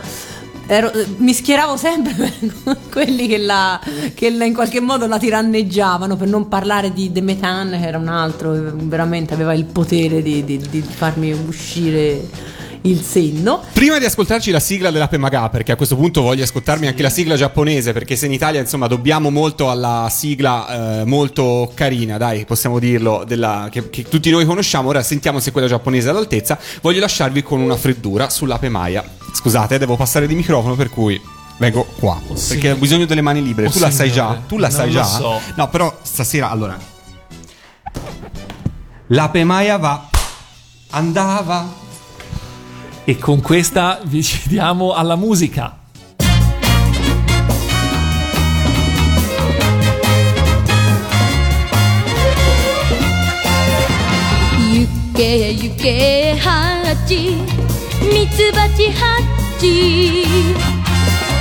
[0.68, 2.12] Ero- mi schieravo sempre
[2.64, 3.80] per quelli che, la,
[4.14, 7.98] che la- in qualche modo la tiranneggiavano, per non parlare di The Metan, che era
[7.98, 12.20] un altro, veramente aveva il potere di, di- di farmi uscire
[12.86, 13.62] il senno.
[13.72, 17.10] Prima di ascoltarci la sigla dell'Ape Maga, perché a questo punto voglio ascoltarmi anche la
[17.10, 22.44] sigla giapponese, perché se in Italia insomma dobbiamo molto alla sigla eh, molto carina, dai,
[22.44, 26.58] possiamo dirlo, della, che, che tutti noi conosciamo, ora sentiamo se quella giapponese è all'altezza,
[26.80, 29.04] voglio lasciarvi con una freddura sull'Ape Maya.
[29.32, 31.20] Scusate, devo passare di microfono per cui...
[31.58, 33.68] Vengo qua perché ho bisogno delle mani libere.
[33.68, 34.42] Oh, tu la sai già?
[34.46, 35.04] Tu la Non sai lo già?
[35.06, 35.40] so.
[35.54, 36.78] No, però stasera allora.
[39.06, 40.06] L'ape Maya va.
[40.90, 41.84] Andava.
[43.05, 45.75] E con questa vi cediamo alla musica.
[54.71, 57.35] 行け行けハチ
[58.01, 59.19] ミツバチハ
[59.59, 60.23] チ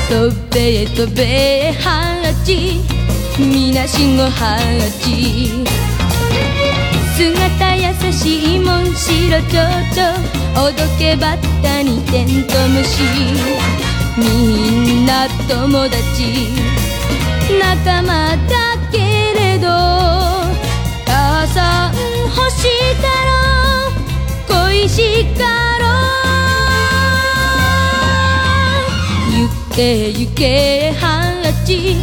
[0.09, 2.81] 飛べ飛べハチ
[3.39, 4.59] みなしごハ
[5.03, 5.65] チ
[7.17, 10.04] 姿 優しいモンシロチョウチョ
[10.60, 13.02] おどけバッタにテントウムシ
[14.18, 16.50] みんな友達。
[17.60, 18.98] 仲間だけ
[19.38, 19.68] れど。
[21.06, 22.64] 母さん欲し
[23.02, 25.44] たろ恋しか
[25.80, 25.86] ろ
[29.30, 31.96] う行け行けハンラチ。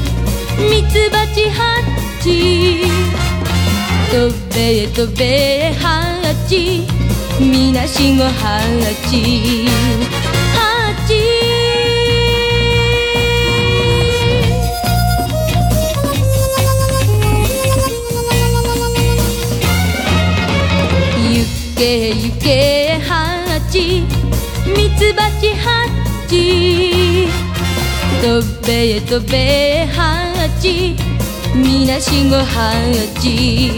[0.59, 3.31] ミツバチハッチ。
[4.12, 5.25] とべえとべ
[5.68, 6.12] えは
[6.46, 6.87] ち
[7.40, 8.61] みなしごは
[9.09, 9.64] ち。
[10.53, 11.14] はち
[21.33, 21.42] ゆ
[21.75, 24.03] けゆけはんあち
[24.66, 25.88] みつばちは
[26.29, 27.27] ち。
[28.20, 29.38] とべえとべ
[29.85, 30.29] えは
[30.61, 31.01] ち
[31.62, 32.72] みなしごハ
[33.20, 33.70] チ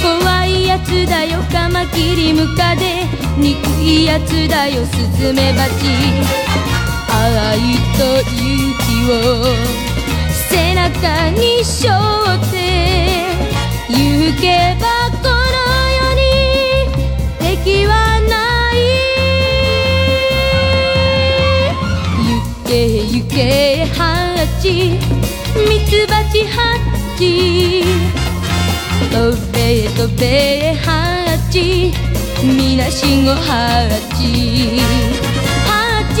[0.00, 1.42] 怖いやつだよ。
[1.50, 3.04] カマキリムカデ。
[3.36, 4.86] 憎いやつだよ。
[4.86, 5.72] スズメバチ。
[7.10, 7.58] 愛
[7.98, 8.38] と勇
[8.78, 9.12] 気を。
[10.48, 11.94] 背中に背負
[12.36, 12.54] って。
[13.88, 14.86] 行けば
[15.20, 15.34] この
[15.98, 17.56] 世に。
[17.56, 18.32] 敵はな
[18.72, 18.78] い。
[22.24, 22.70] 行け
[23.02, 23.98] 行けハ
[24.62, 24.70] チ。
[25.68, 26.78] ミツバチハ
[27.18, 27.82] チ。
[29.10, 31.92] 飛べ飛べハチ。
[32.42, 34.80] みなしごハチ。
[35.66, 36.20] ハチ。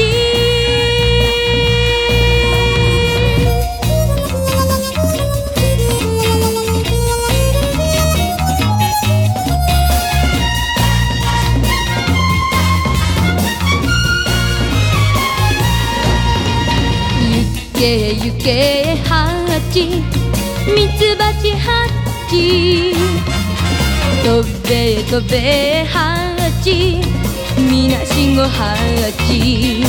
[17.72, 18.96] 行け行け
[19.72, 21.86] チミツバチハ
[22.28, 22.92] チ
[24.24, 27.00] 飛べ飛べハチ
[27.56, 28.74] みなしごハ
[29.28, 29.84] チ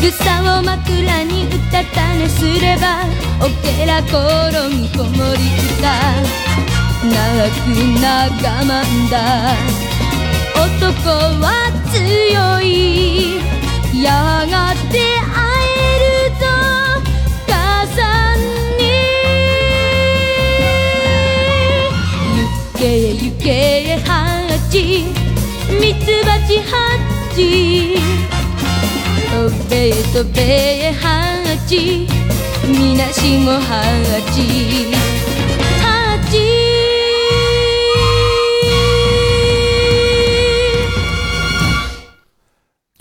[0.00, 3.04] 草を枕にうたた寝すれば
[3.40, 5.40] おけら転ぎこもり
[5.78, 6.44] 歌
[7.04, 7.68] 長く
[8.00, 8.30] な我
[8.64, 9.14] 慢だ。
[10.56, 11.46] 男は
[11.92, 13.36] 強い。
[14.02, 14.73] やが
[22.84, 25.04] 行け行けハチ
[25.80, 26.98] ミツバチハ
[27.34, 27.96] チ
[29.30, 32.06] 飛べ飛べハチ
[32.68, 33.82] みなしごハ
[34.34, 35.13] チ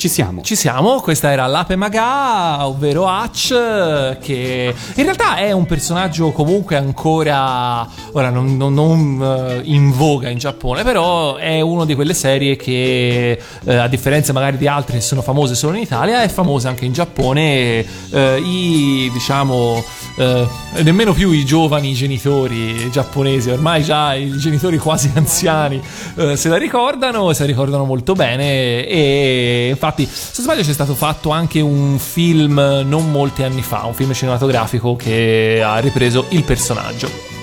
[0.04, 0.42] Ci siamo.
[0.42, 6.76] Ci siamo, questa era l'Ape Maga, ovvero Hutch, che in realtà è un personaggio comunque
[6.76, 12.14] ancora, ora non, non- non, eh, in voga in Giappone, però è una di quelle
[12.14, 16.28] serie che, eh, a differenza magari di altre che sono famose solo in Italia, è
[16.28, 17.86] famosa anche in Giappone.
[18.12, 19.82] Eh, I, diciamo,
[20.18, 20.46] eh,
[20.82, 25.82] nemmeno più i giovani genitori giapponesi, ormai già i genitori quasi anziani
[26.18, 30.74] eh, se la ricordano se la ricordano molto bene e infatti se non sbaglio c'è
[30.74, 36.26] stato fatto anche un film non molti anni fa, un film cinematografico che ha ripreso
[36.30, 37.34] il personaggio.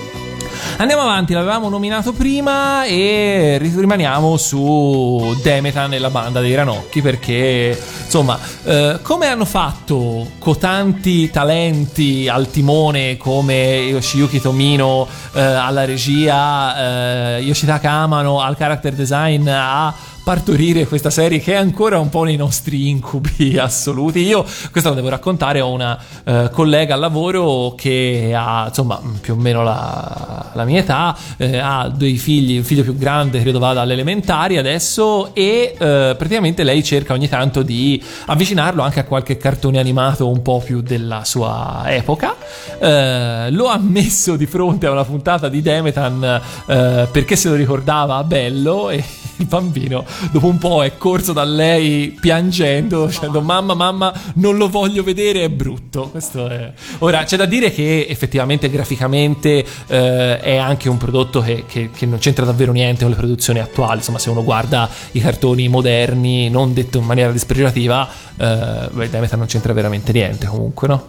[0.81, 7.03] Andiamo avanti, l'avevamo nominato prima e ri- rimaniamo su Demetan e la banda dei Ranocchi
[7.03, 15.85] perché, insomma, eh, come hanno fatto cotanti talenti al timone come Yoshiyuki Tomino eh, alla
[15.85, 19.95] regia, eh, Yoshitaka Amano al character design a
[20.31, 24.21] partorire questa serie che è ancora un po' nei nostri incubi assoluti.
[24.21, 29.35] Io questa la devo raccontare, ho una eh, collega al lavoro che ha insomma più
[29.35, 33.59] o meno la, la mia età, eh, ha due figli, un figlio più grande credo
[33.59, 39.05] vada alle elementari adesso e eh, praticamente lei cerca ogni tanto di avvicinarlo anche a
[39.07, 42.37] qualche cartone animato un po' più della sua epoca.
[42.79, 47.57] Eh, lo ha messo di fronte a una puntata di Demetan eh, perché se lo
[47.57, 49.03] ricordava bello e
[49.41, 54.69] il bambino dopo un po' è corso da lei piangendo dicendo mamma mamma non lo
[54.69, 56.09] voglio vedere è brutto.
[56.11, 56.73] Questo è.
[56.99, 62.07] Ora c'è da dire che effettivamente graficamente eh, è anche un prodotto che, che- che
[62.07, 63.97] non c'entra davvero niente con le produzioni attuali.
[63.99, 69.39] Insomma se uno guarda i cartoni moderni non detto in maniera dispregiativa eh, beh, Demeter
[69.39, 71.07] non c'entra veramente niente comunque no?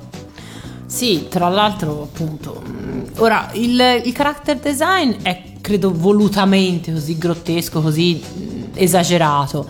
[0.91, 2.61] Sì, tra l'altro, appunto.
[2.65, 9.65] mh, Ora, il, il character design è credo volutamente così grottesco, così mh, esagerato.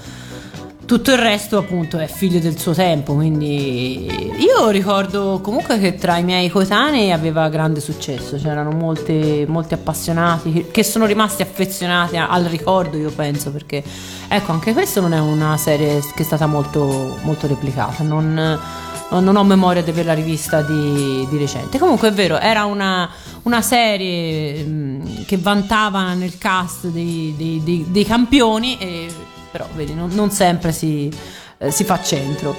[0.84, 3.14] Tutto il resto, appunto, è figlio del suo tempo.
[3.14, 8.38] Quindi io ricordo comunque che tra i miei coetanei aveva grande successo.
[8.38, 13.84] C'erano molte, molti appassionati che, sono rimasti affezionati al ricordo, io penso, perché
[14.28, 18.02] ecco, anche questa non è una serie che è stata molto, molto replicata.
[18.04, 18.60] Non
[19.20, 21.78] non ho memoria di averla rivista di, di recente.
[21.78, 23.10] Comunque è vero, era una,
[23.44, 29.14] una serie mh, che vantava nel cast dei, dei- dei- dei campioni, e,
[29.52, 31.12] però vedi, non, non sempre si,
[31.58, 32.56] eh, si fa centro.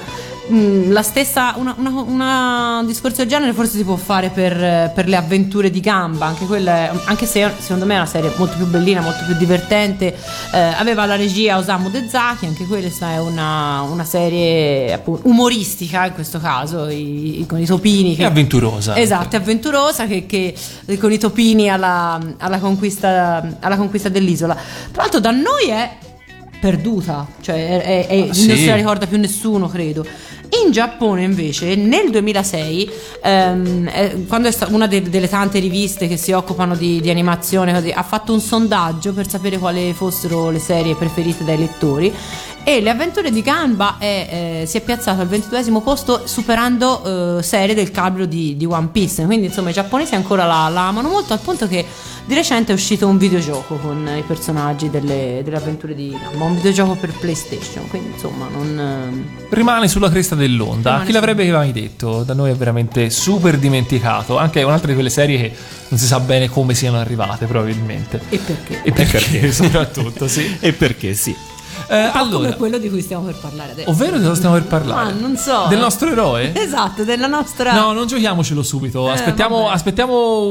[0.53, 4.53] Mm, La stessa, una, una- una- un discorso del genere forse si può fare per,
[4.62, 8.30] eh, per le avventure di gamba, anche, quella, anche se secondo me è una serie
[8.36, 10.14] molto più bellina, molto più divertente.
[10.53, 16.12] Eh, aveva la regia Osamu Dezaki, anche questa è una, una serie appunto, umoristica in
[16.12, 18.14] questo caso, i- i- con i topini.
[18.16, 18.96] È avventurosa.
[18.98, 20.55] Esatto, è avventurosa che, che-
[20.98, 24.55] con i topini alla, alla conquista, alla conquista dell'isola.
[24.90, 25.90] Tra l'altro da noi è
[26.61, 28.46] perduta, cioè è- è- Ah, sì.
[28.46, 30.05] non se la ricorda più nessuno, credo.
[30.61, 32.90] In Giappone invece nel 2006,
[33.22, 37.09] ehm, eh, quando è sta- una de- delle tante riviste che si occupano di, di
[37.09, 42.12] animazione, così, ha fatto un sondaggio per sapere quali fossero le serie preferite dai lettori
[42.64, 47.42] e Le avventure di Ganba è, eh, si è piazzato al 22 posto superando eh,
[47.42, 49.24] serie del calibro di, di One Piece.
[49.24, 51.84] Quindi insomma i giapponesi ancora la, la amano molto al punto che
[52.24, 56.54] di recente è uscito un videogioco con i personaggi delle, delle avventure di Ganba, un
[56.54, 57.88] videogioco per PlayStation.
[57.88, 58.78] Quindi insomma non...
[58.78, 60.90] ehm, rimane sulla cresta dell'onda.
[60.90, 62.22] Rimane Chi l'avrebbe mai detto?
[62.22, 64.38] Da noi è veramente super dimenticato.
[64.38, 65.52] Anche è un'altra di quelle serie che
[65.88, 68.20] non si sa bene come siano arrivate, probabilmente.
[68.28, 68.82] E perché?
[68.84, 70.58] E perché, soprattutto, sì.
[70.60, 71.34] E perché sì.
[71.89, 73.91] Eh, po' come allora, quello di cui stiamo per parlare adesso.
[73.91, 75.11] ovvero di cosa stiamo per parlare?
[75.11, 75.66] Ah, non so.
[75.68, 76.53] Del nostro eroe?
[76.62, 77.72] Esatto, della nostra...
[77.74, 79.09] No, non giochiamocelo subito.
[79.09, 79.68] Eh, Aspettiamo,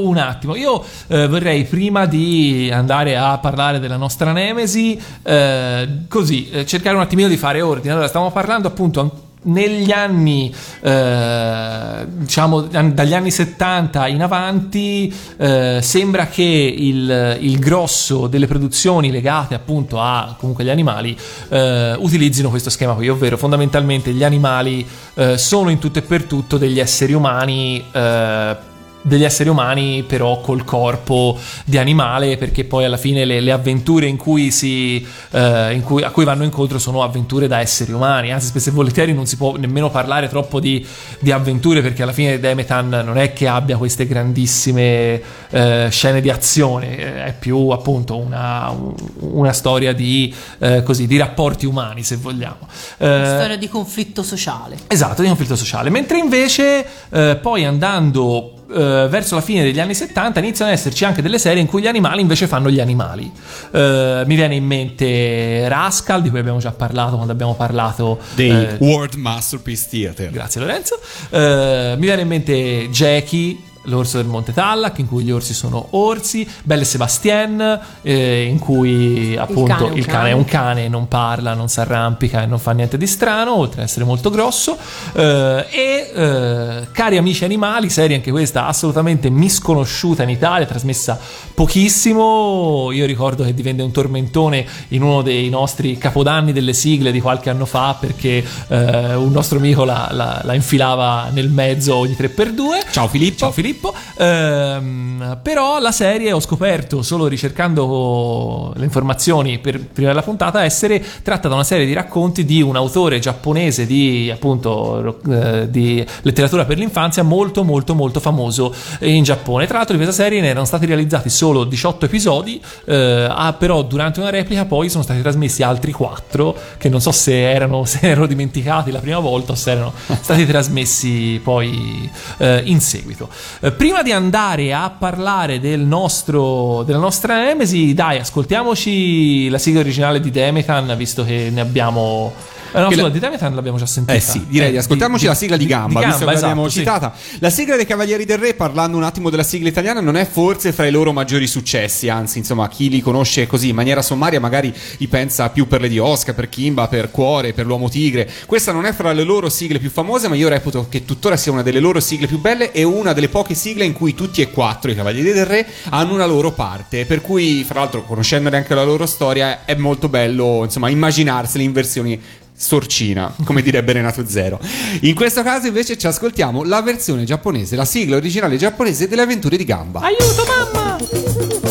[0.08, 0.56] un attimo.
[0.56, 6.96] Io eh, vorrei, prima di andare a parlare della nostra Nemesi, eh, così eh, cercare
[6.96, 7.94] un attimino di fare ordine.
[7.94, 16.28] Allora, stiamo parlando appunto negli anni, eh, diciamo dagli anni 70 in avanti, eh, sembra
[16.28, 21.18] che il, il grosso delle produzioni legate appunto a comunque gli animali
[21.50, 24.86] eh, utilizzino questo schema qui, ovvero fondamentalmente gli animali
[25.16, 28.70] eh, sono in tutto e per tutto degli esseri umani.
[29.04, 34.06] Degli esseri umani però col corpo di animale perché poi alla fine le, le avventure
[34.06, 38.32] in cui si, eh, in cui- a cui vanno incontro sono avventure da esseri umani
[38.32, 40.86] anzi spesso e volentieri non si può nemmeno parlare troppo di,
[41.20, 46.30] di avventure perché alla fine Demetan non è che abbia queste grandissime eh, scene di
[46.30, 52.04] azione eh, è più appunto una, un- una storia di, eh, così, di rapporti umani
[52.04, 54.78] se vogliamo Una Eh, storia di conflitto sociale.
[54.88, 55.90] Esatto, di conflitto sociale.
[55.90, 61.06] Mentre invece, eh, poi andando eh, verso la fine degli anni 70, iniziano ad esserci
[61.06, 63.32] anche delle serie in cui gli animali invece fanno gli animali.
[63.72, 68.50] Eh, mi viene in mente Rascal, di cui abbiamo già parlato quando abbiamo parlato Dei
[68.50, 70.32] eh, World Masterpiece Theater.
[70.32, 71.00] Grazie Lorenzo.
[71.30, 73.70] Eh, mi viene in mente Jackie.
[73.86, 79.36] L'orso del Monte Tallac, in cui gli orsi sono orsi, Belle Sebastien, eh, in cui
[79.36, 80.30] appunto cane è un il cane, cane.
[80.30, 83.82] è un cane, non parla, non si arrampica e non fa niente di strano, oltre
[83.82, 84.78] ad essere molto grosso.
[85.14, 91.20] Eh, e eh, Cari amici animali, serie anche questa assolutamente misconosciuta in Italia, trasmessa
[91.54, 92.92] pochissimo.
[92.92, 97.50] Io ricordo che divenne un tormentone in uno dei nostri capodanni delle sigle di qualche
[97.50, 102.92] anno fa perché eh, un nostro amico la, la- la infilava nel mezzo ogni 3x2.
[102.92, 103.38] Ciao Filippo.
[103.38, 103.71] Ciao Filippo.
[103.72, 103.94] Filippo.
[104.18, 111.04] Ehm, però la serie ho scoperto solo ricercando le informazioni per prima della puntata essere
[111.24, 116.66] tratta da una serie di racconti di un autore giapponese di appunto eh, di letteratura
[116.66, 119.66] per l'infanzia molto molto molto famoso in Giappone.
[119.66, 124.20] Tra l'altro di questa serie ne erano stati realizzati solo 18 episodi, eh, però durante
[124.20, 128.26] una replica poi sono stati trasmessi altri 4 che non so se erano, se erano
[128.26, 133.30] dimenticati la prima volta o se erano stati trasmessi poi eh, in seguito.
[133.64, 139.82] Eh, prima di andare a parlare del nostro, della nostra Nemesi, dai, ascoltiamoci la sigla
[139.82, 142.34] originale di Demekan, visto che ne abbiamo.
[142.74, 144.18] Eh, no, Che scusa, la- di Demekan l'abbiamo già sentita.
[144.18, 146.72] Eh sì, direi di ascoltiamoci la sigla di Gamba, di visto che Gamba, l'abbiamo esatto,
[146.72, 146.80] sì.
[146.80, 147.14] citata.
[147.40, 150.72] La sigla dei Cavalieri del Re, parlando un attimo della sigla italiana, non è forse
[150.72, 154.74] fra i loro maggiori successi, anzi, insomma, chi li conosce così in maniera sommaria magari
[154.98, 158.30] li pensa più per le di Oscar, per Kimba, per Cuore, per l'Uomo Tigre.
[158.46, 161.52] Questa non è fra le loro sigle più famose, ma io reputo che tuttora sia
[161.52, 164.50] una delle loro sigle più belle e una delle poche sigle in cui tutti e
[164.52, 168.74] quattro i Cavalieri del Re hanno una loro parte, per cui, fra l'altro, conoscendone anche
[168.74, 172.22] la loro storia, è molto bello, insomma, immaginarseli in versioni
[172.62, 174.60] sorcina, come direbbe Renato Zero.
[175.02, 179.58] In questo caso invece ci ascoltiamo la versione giapponese, la sigla originale giapponese delle avventure
[179.58, 180.02] di Gamba.
[180.02, 181.71] Aiuto mamma!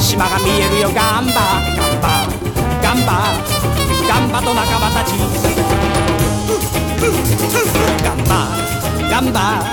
[0.00, 0.90] 島が見えるよ。
[0.94, 1.32] ガンバ
[1.76, 2.08] ガンバ
[2.82, 3.12] ガンバ
[4.08, 5.12] ガンバと仲間たち。
[8.02, 8.48] ガンバ
[9.10, 9.64] ガンバ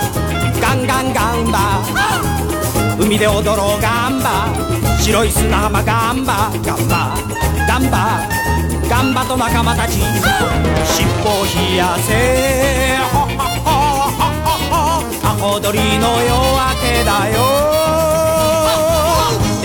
[0.62, 1.84] ガンガンガンバ
[3.00, 4.48] 海で踊ろうガンバ
[5.00, 7.16] 白い砂浜ガンバガンバ
[7.68, 8.20] ガンバ
[8.90, 9.94] ガンバと仲間たち。
[9.94, 12.98] 尻尾を冷やせ。
[13.12, 17.83] ほほほほほほアホ鳥の夜明けだよ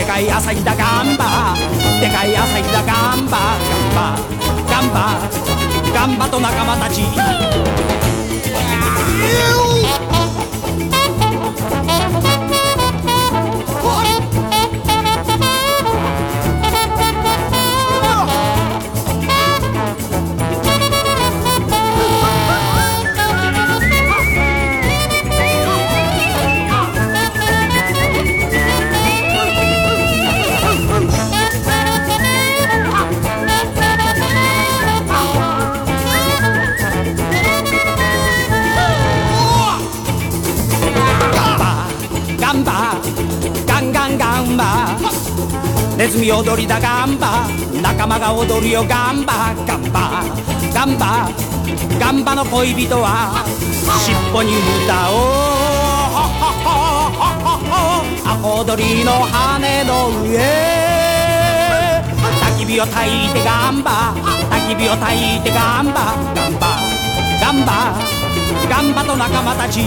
[0.09, 1.55] かい朝日だガンバ
[2.01, 3.59] でかい朝日だガンバ
[3.93, 4.19] ガンバ
[4.67, 5.21] ガンバ
[5.93, 7.03] ガンバと仲間たち。
[45.99, 47.49] ネズミ踊りだガンバ。
[47.83, 49.53] 仲間が踊るよガンバ。
[49.67, 50.23] ガンバ。
[50.73, 51.29] ガンバ。
[51.99, 53.45] ガンバの恋人は。
[53.99, 55.15] 尻尾に歌を
[58.25, 60.39] アホ踊りの羽の上。
[62.47, 64.15] 焚き火を焚いてガンバ。
[64.53, 66.79] 焚き火を焚いてガンバガンバ。
[67.41, 67.99] ガンバ。
[68.71, 69.81] ガンバと仲間たち。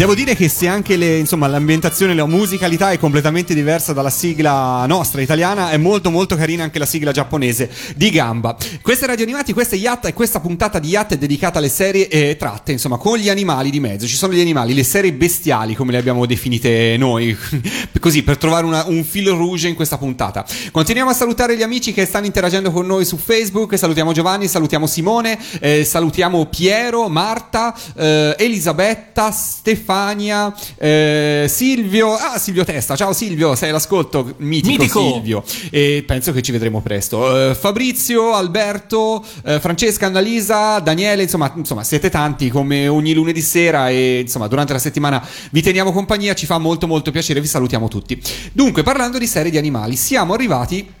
[0.00, 4.86] Devo dire che se anche le- insomma, l'ambientazione, la musicalità è completamente diversa dalla sigla
[4.86, 8.56] nostra italiana, è molto molto carina anche la sigla giapponese di Gamba.
[8.80, 11.68] Questa è Radio Animati, questa è Yatta e questa puntata di Yatta è dedicata alle
[11.68, 14.06] serie eh, tratte, insomma, con gli animali di mezzo.
[14.06, 17.36] Ci sono gli animali, le serie bestiali, come le abbiamo definite noi,
[18.00, 20.46] così per trovare una- un filo rouge in questa puntata.
[20.70, 24.86] Continuiamo a salutare gli amici che stanno interagendo con noi su Facebook, salutiamo Giovanni, salutiamo
[24.86, 29.30] Simone, eh, salutiamo Piero, Marta, eh, Elisabetta,
[29.90, 35.12] Stefania, eh, Silvio, ah Silvio Testa, ciao Silvio, sei all'ascolto, mitico, Mitico.
[35.14, 37.50] Silvio, e penso che ci vedremo presto.
[37.50, 43.88] Eh, Fabrizio, Alberto, eh, Francesca, Annalisa, Daniele, insomma, insomma siete tanti come ogni lunedì sera
[43.88, 47.88] e insomma durante la settimana vi teniamo compagnia, ci fa molto molto piacere, vi salutiamo
[47.88, 48.20] tutti.
[48.52, 50.98] Dunque, parlando di serie di animali, siamo arrivati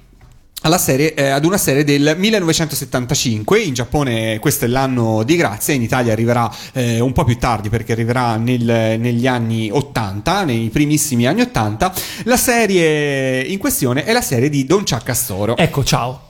[0.78, 3.60] serie, eh, ad una serie del 1975.
[3.60, 7.68] In Giappone questo è l'anno di grazia, in Italia arriverà eh, un po' più tardi
[7.68, 11.92] perché arriverà nel- negli anni 80, nei primissimi anni 80.
[12.24, 15.56] La serie in questione è la serie di Don Ciaccastoro.
[15.56, 16.28] Ecco, ciao.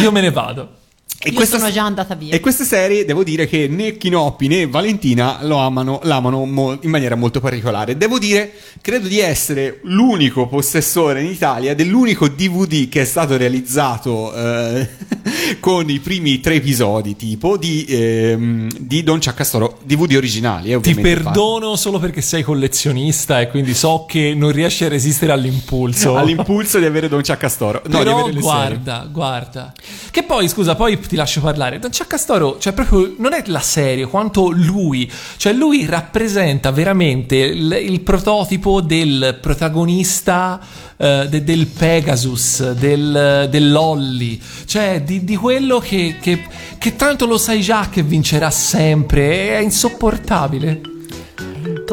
[0.00, 0.82] Io me ne vado.
[1.26, 2.34] E Io sono già andata via.
[2.34, 6.90] E queste serie, devo dire che né Chinoppi né Valentina lo amano, l'amano mo- in
[6.90, 7.96] maniera molto particolare.
[7.96, 8.52] Devo dire,
[8.82, 14.86] credo di essere l'unico possessore in Italia dell'unico DVD che è stato realizzato eh,
[15.60, 20.72] con i primi tre episodi, tipo, di, ehm, di Don Ciaccastoro, DVD originali.
[20.74, 25.32] eh, Ti perdono solo perché sei collezionista e quindi so che non riesci a resistere
[25.32, 26.16] all'impulso.
[26.16, 27.80] All'impulso di avere Don Ciaccastoro.
[27.86, 28.42] No, di Però avere le serie.
[28.42, 29.72] guarda, guarda.
[30.10, 31.78] Che poi, scusa, poi ti lascio parlare.
[31.78, 35.10] Don Ciaccastoro, cioè proprio non è la serie quanto lui.
[35.36, 40.60] Cioè lui rappresenta veramente il, il prototipo del protagonista
[40.96, 44.40] eh, de- del Pegasus, del, dell'Olly.
[44.64, 46.46] Cioè di, di quello che, che,
[46.78, 49.56] che tanto lo sai già che vincerà sempre.
[49.56, 50.93] È insopportabile.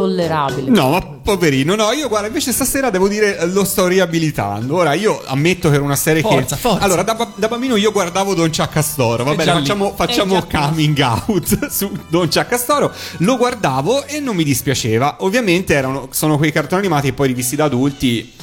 [0.02, 0.70] Intollerabile.
[0.70, 4.76] No, ma poverino, no, io guarda, invece stasera devo dire lo sto riabilitando.
[4.76, 6.84] Ora io ammetto che era una serie Forza, che forza.
[6.84, 10.60] Allora, da, da bambino io guardavo Don Ciaccastoro, va bene, facciamo, facciamo già qui.
[10.60, 12.92] coming out su Don Ciaccastoro.
[13.18, 15.18] Lo guardavo e non mi dispiaceva.
[15.20, 18.34] Ovviamente erano, sono quei cartoni animati e poi rivisti da adulti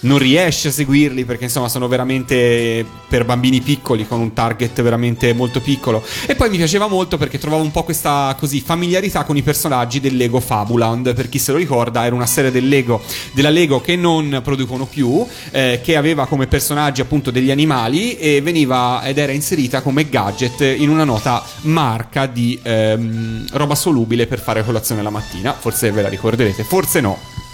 [0.00, 5.32] non riesci a seguirli perché insomma sono veramente per bambini piccoli con un target veramente
[5.32, 6.02] molto piccolo.
[6.26, 10.00] E poi mi piaceva molto perché trovavo un po' questa così familiarità con i personaggi
[10.00, 11.14] del Lego Fabuland.
[11.14, 14.86] Per chi se lo ricorda era una serie del Lego della Lego che non producono
[14.86, 20.08] più eh, che aveva come personaggi appunto degli animali e veniva ed era inserita come
[20.08, 25.52] gadget in una nota marca di ehm, roba solubile per fare colazione la mattina.
[25.52, 27.46] Forse ve la ricorderete forse no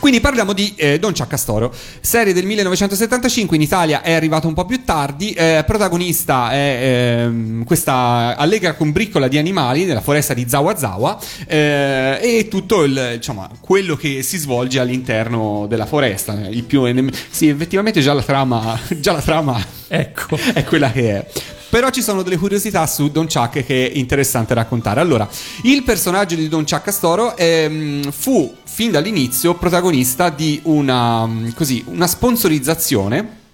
[0.00, 4.64] quindi parliamo di eh, Don Ciaccastoro, serie del 1975, in Italia è arrivata un po'
[4.64, 10.76] più tardi, eh, protagonista è ehm, questa allegra combriccola di animali nella foresta di Zawa
[10.76, 16.32] Zawa eh, e tutto il, insomma, quello che si svolge all'interno della foresta.
[16.48, 16.84] Il più,
[17.30, 20.38] sì, effettivamente già la trama, già la trama Ecco.
[20.52, 21.26] è quella che è.
[21.68, 25.00] Però ci sono delle curiosità su Don Chuck che è interessante raccontare.
[25.00, 25.28] Allora,
[25.62, 31.82] il personaggio di Don Chuck Castoro ehm, fu fin dall'inizio protagonista di una, mm, così,
[31.86, 33.44] una sponsorizzazione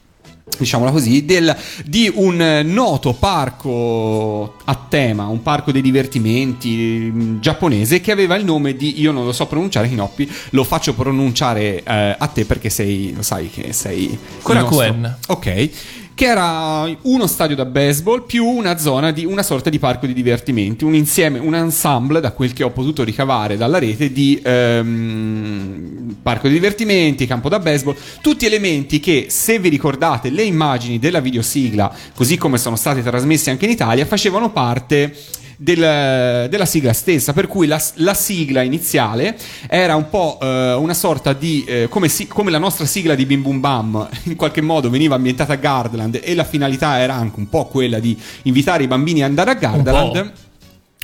[0.59, 8.01] diciamola così, del- di un noto parco a tema, un parco dei divertimenti mm, giapponese
[8.01, 12.17] che aveva il nome di, io non lo so pronunciare, Hinoppi, lo faccio pronunciare eh,
[12.19, 14.17] a te perché sei, lo sai che sei...
[14.43, 15.19] Korakuen.
[15.29, 15.71] Ok.
[16.15, 20.13] Che era uno stadio da baseball più una zona di una sorta di parco di
[20.13, 26.17] divertimenti, un insieme, un ensemble, da quel che ho potuto ricavare dalla rete, di ehm,
[26.23, 31.21] parco di divertimenti, campo da baseball, tutti elementi che, se vi ricordate le immagini della
[31.21, 35.15] videosigla, così come sono state trasmesse anche in Italia, facevano parte
[35.63, 39.37] del- della sigla stessa, per cui la, la sigla iniziale
[39.69, 43.25] era un po' eh, una sorta di eh, come, si- come la nostra sigla di
[43.27, 47.39] Bim Bum Bam in qualche modo veniva ambientata a Gardland e la finalità era anche
[47.39, 50.33] un po' quella di invitare i bambini ad andare a Gardland.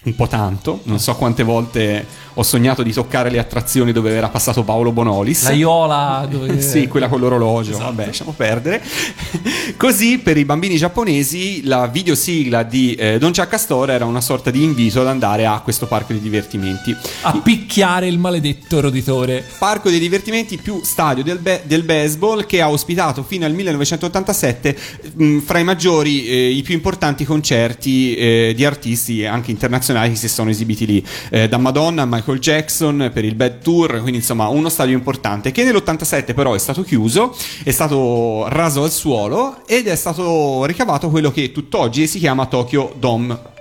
[0.05, 4.29] Un po' tanto, non so quante volte ho sognato di toccare le attrazioni dove era
[4.29, 5.43] passato Paolo Bonolis.
[5.43, 6.61] La Iola dove...
[6.61, 7.85] Sì, quella con l'orologio, Esatto.
[7.87, 8.81] vabbè, lasciamo perdere.
[9.77, 14.63] Così per i bambini giapponesi la videosigla di eh, Don Ciaccastoro era una sorta di
[14.63, 16.97] invito ad andare a questo parco di divertimenti.
[17.23, 19.45] A picchiare il maledetto roditore.
[19.59, 24.79] Parco dei divertimenti più stadio del, be- del baseball che ha ospitato fino al 1987
[25.15, 30.15] mh, fra i maggiori, eh, i più importanti concerti eh, di artisti anche internazionali che
[30.17, 34.17] si sono esibiti lì, eh, da Madonna a Michael Jackson per il Bad Tour, quindi
[34.19, 39.67] insomma uno stadio importante che nell'87 però è stato chiuso, è stato raso al suolo
[39.67, 43.57] ed è stato ricavato quello che tutt'oggi si chiama Tokyo Dome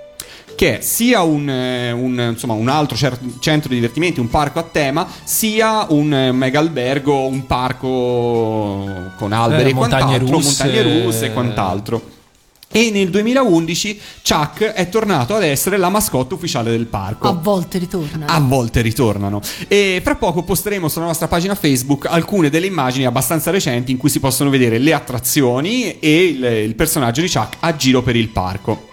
[0.54, 4.58] che è sia un, eh, un, insomma, un altro cer- centro di divertimenti, un parco
[4.58, 10.36] a tema, sia un eh, mega albergo, un parco con alberi Eh, e montagne quant'altro,
[10.36, 10.64] russe.
[10.64, 12.02] montagne russe e quant'altro.
[12.70, 17.28] E nel 2011 Chuck è tornato ad essere la mascotte ufficiale del parco.
[17.28, 18.26] A volte ritorna.
[18.26, 19.40] A volte ritornano.
[19.68, 24.10] E fra poco posteremo sulla nostra pagina Facebook alcune delle immagini abbastanza recenti in cui
[24.10, 28.28] si possono vedere le attrazioni e il, il personaggio di Chuck a giro per il
[28.28, 28.87] parco.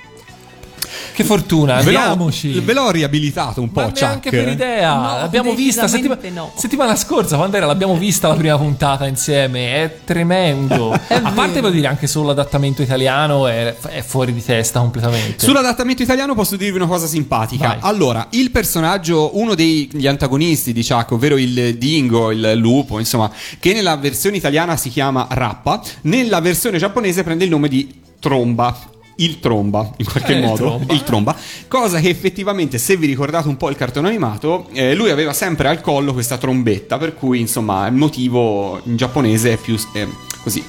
[1.14, 2.32] Che fortuna, Ve l'ho,
[2.64, 4.02] ve l'ho riabilitato un po', Ma Chuck.
[4.02, 4.94] neanche per idea.
[4.96, 6.52] No, l'abbiamo vista settima- no.
[6.56, 9.84] settimana scorsa, quando era, l'abbiamo vista la prima puntata insieme.
[9.84, 10.92] È tremendo.
[10.94, 10.98] A
[11.32, 11.62] parte, vero.
[11.62, 15.44] voglio dire, anche solo l'adattamento italiano è, è fuori di testa completamente.
[15.46, 17.68] Sull'adattamento italiano posso dirvi una cosa simpatica.
[17.68, 17.78] Vai.
[17.82, 23.74] Allora, il personaggio, uno degli antagonisti di Chuck, ovvero il dingo, il lupo, insomma, che
[23.74, 28.94] nella versione italiana si chiama Rappa, nella versione giapponese prende il nome di Tromba.
[29.18, 30.94] Il tromba, in qualche Eh, il modo, tromba.
[30.94, 31.36] il tromba,
[31.68, 35.70] cosa che effettivamente, se vi ricordate un po' il cartone animato, eh, lui aveva sempre
[35.70, 40.08] al collo questa trombetta, per cui insomma il motivo in giapponese è più eh,
[40.44, 40.62] così,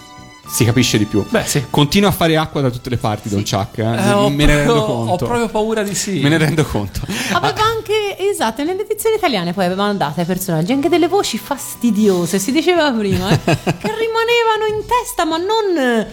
[0.48, 1.24] si capisce di più.
[1.28, 1.64] Beh, sì.
[1.70, 3.78] Continua a fare acqua da tutte le parti, Don Chuck.
[3.78, 3.82] eh?
[3.82, 5.12] Eh, ho, Me ne rendo proprio, conto.
[5.24, 6.20] ho proprio paura di sì.
[6.20, 7.00] Me ne rendo conto.
[7.32, 12.38] Aveva anche, esatto, nelle edizioni italiane poi avevano dato ai personaggi anche delle voci fastidiose,
[12.38, 16.06] si diceva prima, eh, che rimanevano in testa ma non,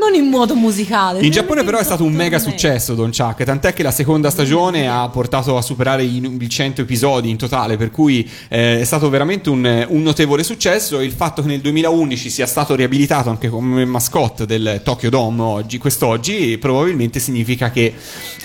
[0.00, 1.20] non in modo musicale.
[1.20, 4.88] In Giappone però è stato un mega successo Don Chuck, tant'è che la seconda stagione
[4.88, 9.10] ha portato a superare i, i 100 episodi in totale, per cui eh, è stato
[9.10, 11.00] veramente un, un notevole successo.
[11.00, 15.76] Il fatto che nel 2011 sia stato riabilitato anche come mascotte del Tokyo Dome oggi,
[15.76, 17.92] quest'oggi, probabilmente significa che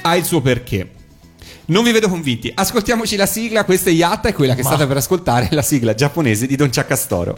[0.01, 0.89] ha il suo perché.
[1.67, 4.85] Non vi vedo convinti, ascoltiamoci la sigla, questa è Yatta e quella che Ma- state
[4.85, 7.35] per ascoltare è la sigla giapponese di Don Chuck Astoro.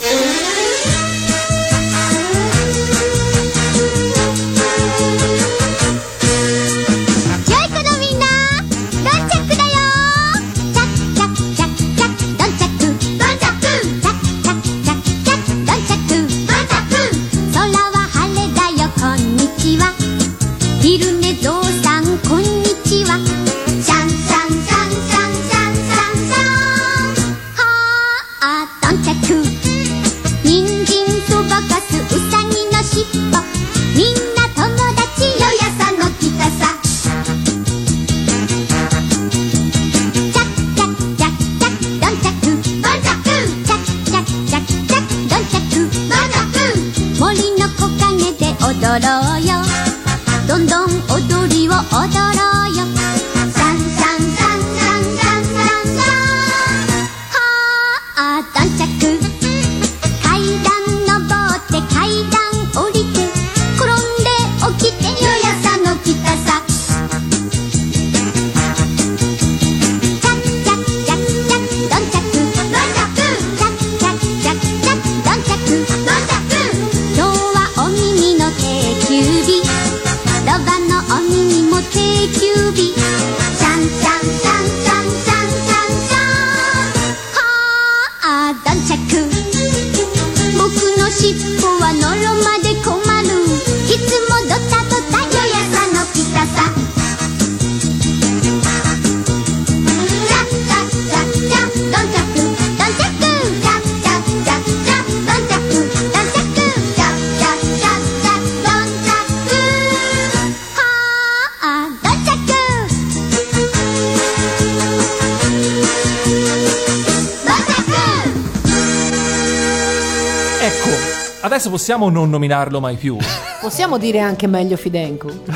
[121.87, 123.15] Possiamo non nominarlo mai più.
[123.61, 125.31] Possiamo dire anche meglio Fidenco.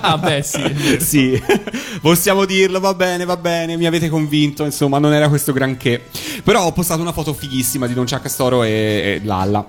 [0.00, 0.98] ah, beh, sì.
[0.98, 1.42] Sì,
[2.00, 6.00] possiamo dirlo, va bene, va bene, mi avete convinto, insomma, non era questo granché.
[6.42, 9.68] Però ho postato una foto fighissima di Don Chuck Astoro e, e Lalla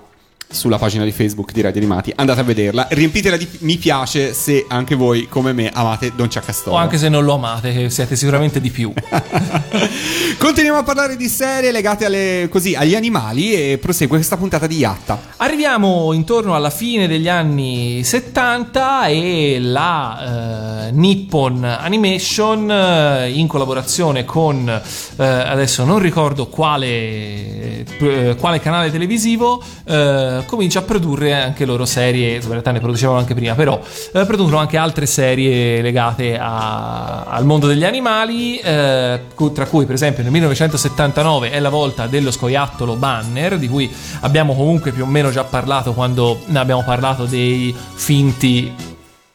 [0.56, 2.12] sulla pagina di Facebook di Radio Animati.
[2.16, 6.48] Andate a vederla, riempitela di mi piace se anche voi, come me, amate Don Chuck
[6.48, 6.76] Astoro.
[6.76, 8.92] O anche se non lo amate, che siete sicuramente di più.
[10.38, 14.78] Continuiamo a parlare di serie legate alle- così, agli animali e prosegue questa puntata di
[14.78, 15.20] Yatta.
[15.36, 24.24] Arriviamo intorno alla fine degli anni 70 e la eh, Nippon Animation eh, in collaborazione
[24.24, 31.64] con eh, adesso non ricordo quale, eh, quale canale televisivo eh, comincia a produrre anche
[31.64, 33.80] loro serie, in realtà ne producevano anche prima, però
[34.12, 39.20] eh, producono anche altre serie legate a- al mondo degli animali, eh,
[39.52, 44.54] tra cui per esempio nel 1979 è la volta dello scoiattolo Banner, di cui abbiamo
[44.54, 48.72] comunque più o meno già parlato quando ne abbiamo parlato dei finti...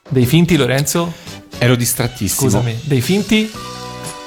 [0.10, 1.14] Dei finti Lorenzo?
[1.58, 2.50] Ero distrattissimo.
[2.50, 3.50] Scusami, dei finti?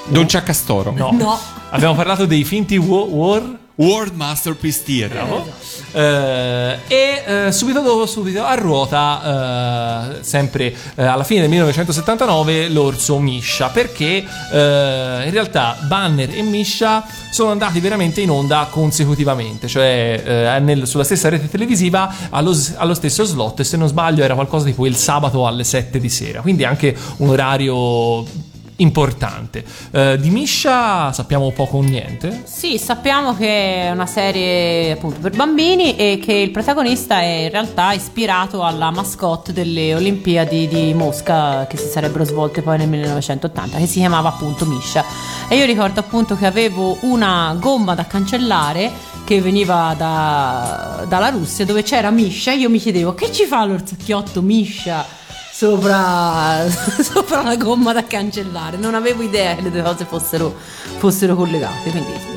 [0.07, 0.93] Don Chuck Astoro.
[0.95, 1.11] No.
[1.11, 1.37] No.
[1.69, 3.63] Abbiamo parlato dei finti War...
[3.75, 5.43] World Masterpiece Theater.
[5.91, 12.69] Eh, e eh, subito dopo, subito a ruota, eh, sempre eh, alla fine del 1979,
[12.69, 19.67] l'orso Misha, perché eh, in realtà Banner e Misha sono andati veramente in onda consecutivamente,
[19.67, 24.23] cioè eh, nel- sulla stessa rete televisiva allo, allo stesso slot, e se non sbaglio
[24.23, 29.63] era qualcosa tipo il sabato alle 7 di sera, quindi anche un orario importante.
[29.91, 32.43] Eh, di Misha sappiamo poco o niente.
[32.45, 37.51] Sì, sappiamo che è una serie appunto per bambini e che il protagonista è in
[37.51, 43.77] realtà ispirato alla mascotte delle Olimpiadi di Mosca che si sarebbero svolte poi nel 1980,
[43.77, 45.03] che si chiamava appunto Misha.
[45.47, 48.91] E io ricordo appunto che avevo una gomma da cancellare
[49.23, 53.65] che veniva da- dalla Russia dove c'era Misha e io mi chiedevo che ci fa
[53.65, 55.23] l'orzacchiotto Misha
[55.55, 56.67] sopra,
[57.01, 58.75] sopra la gomma da cancellare.
[58.75, 60.53] Non avevo idea che le due cose fossero,
[60.97, 62.33] fossero collegate quindi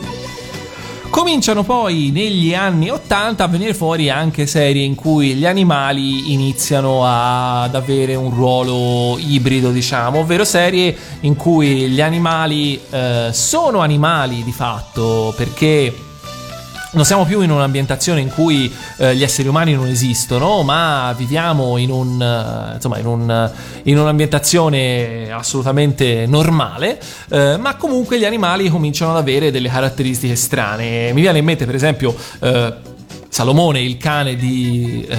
[1.10, 7.04] Cominciano poi negli anni 80 a venire fuori anche serie in cui gli animali iniziano
[7.04, 14.44] ad avere un ruolo ibrido, diciamo, ovvero serie in cui gli animali eh, sono animali
[14.44, 15.92] di fatto perché
[16.98, 21.76] non siamo più in un'ambientazione in cui eh, gli esseri umani non esistono, ma viviamo
[21.76, 23.50] in, un, eh, insomma, in, un,
[23.84, 31.12] in un'ambientazione assolutamente normale, eh, ma comunque gli animali cominciano ad avere delle caratteristiche strane.
[31.12, 32.74] Mi viene in mente, per esempio, eh,
[33.30, 35.16] Salomone, il cane di, eh,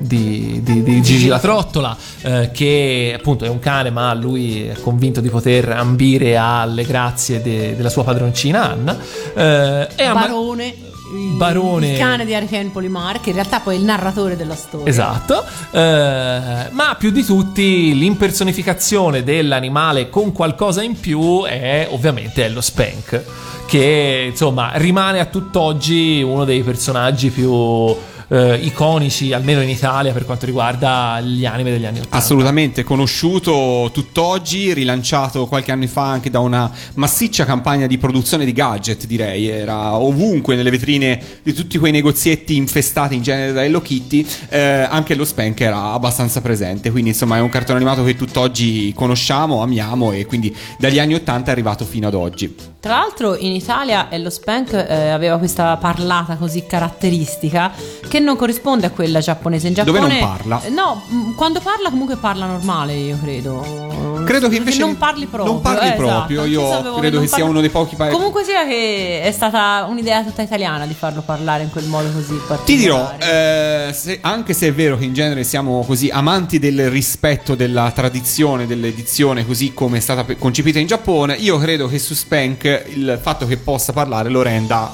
[0.00, 4.74] di, di- di Gigi la Trottola, eh, che appunto è un cane, ma lui è
[4.82, 8.98] convinto di poter ambire alle grazie de- della sua padroncina Anna.
[9.34, 10.74] Eh, ama- Barone
[11.12, 11.92] il, Barone.
[11.92, 15.44] il cane di Hurricane Polimar che in realtà poi è il narratore della storia Esatto,
[15.70, 23.22] Eh, ma più di tutti l'impersonificazione dell'animale con qualcosa in più è ovviamente lo Spank,
[23.66, 27.96] che insomma rimane a tutt'oggi uno dei personaggi più
[28.30, 32.16] eh, iconici, almeno in Italia, per quanto riguarda gli anime degli anni 80.
[32.16, 38.52] Assolutamente, conosciuto tutt'oggi, rilanciato qualche anno fa anche da una massiccia campagna di produzione di
[38.52, 39.48] gadget, direi.
[39.48, 44.24] Era ovunque nelle vetrine di tutti quei negozietti infestati in genere da Hello Kitty.
[44.48, 46.90] eh, anche lo Spank era abbastanza presente.
[46.90, 51.48] Quindi, insomma, è un cartone animato che tutt'oggi conosciamo, amiamo e quindi dagli anni 80
[51.48, 52.54] è arrivato fino ad oggi.
[52.80, 57.70] Tra l'altro in Italia Ello Spank eh, aveva questa parlata così caratteristica
[58.08, 59.68] che non corrisponde a quella giapponese.
[59.68, 60.62] In Dove Giappone non parla?
[60.64, 63.88] Eh, No, mh, quando parla comunque parla normale, io credo.
[64.24, 65.52] Credo che invece non parli proprio.
[65.52, 66.88] non parli eh, proprio, esatto.
[66.88, 70.22] io credo che sia parla- uno dei pochi paesi- Comunque sia che è stata un'idea
[70.22, 72.38] tutta italiana di farlo parlare in quel modo così.
[72.64, 76.88] Ti dirò, eh, se- anche se è vero che in genere siamo così amanti del
[76.90, 82.14] rispetto della tradizione dell'edizione così come è stata concepita in Giappone, io credo che su
[82.14, 84.92] Spank il fatto che possa parlare lo renda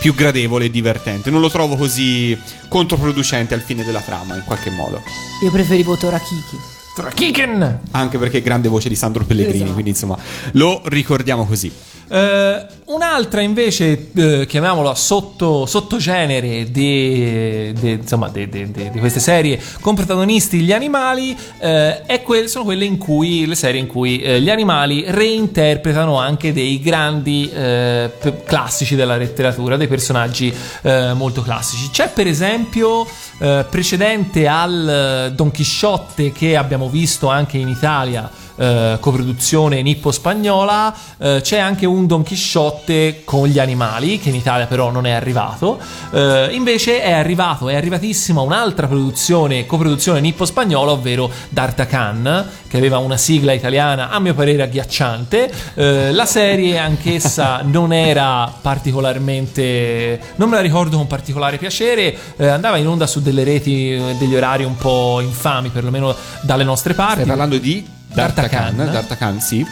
[0.00, 1.30] più gradevole e divertente.
[1.30, 2.38] Non lo trovo così
[2.68, 5.02] controproducente al fine della trama, in qualche modo.
[5.42, 6.74] Io preferivo Torakiki.
[7.14, 7.80] Kiken!
[7.90, 9.72] Anche perché è grande voce di Sandro Pellegrini, Esatto.
[9.72, 10.16] quindi insomma
[10.52, 11.70] lo ricordiamo così.
[12.08, 20.72] Eh, un'altra invece, eh, chiamiamola sotto, sottogenere di, di- di, queste serie con protagonisti gli
[20.72, 25.04] animali, eh, è que- sono quelle in cui, le serie in cui eh, gli animali
[25.08, 28.10] reinterpretano anche dei grandi eh,
[28.44, 31.90] classici della letteratura, dei personaggi eh, molto classici.
[31.90, 39.82] C'è per esempio, precedente al Don Chisciotte che abbiamo visto anche in Italia, eh, coproduzione
[39.82, 45.06] nippo-spagnola, eh, c'è anche un Don Chisciotte con gli animali, che in Italia però non
[45.06, 45.78] è arrivato.
[46.12, 53.16] Eh, invece è arrivato, è arrivatissima un'altra produzione, coproduzione nippo-spagnola, ovvero D'Artacan, che aveva una
[53.16, 55.50] sigla italiana a mio parere agghiacciante.
[55.74, 60.20] Eh, la serie anch'essa non era particolarmente...
[60.36, 64.16] non me la ricordo con particolare piacere, eh, andava in onda su delle reti, eh,
[64.18, 67.14] degli orari un po' infami, perlomeno dalle nostre parti.
[67.14, 68.76] Stai parlando di D'Artacan.
[68.76, 69.66] D'Artacan, sì.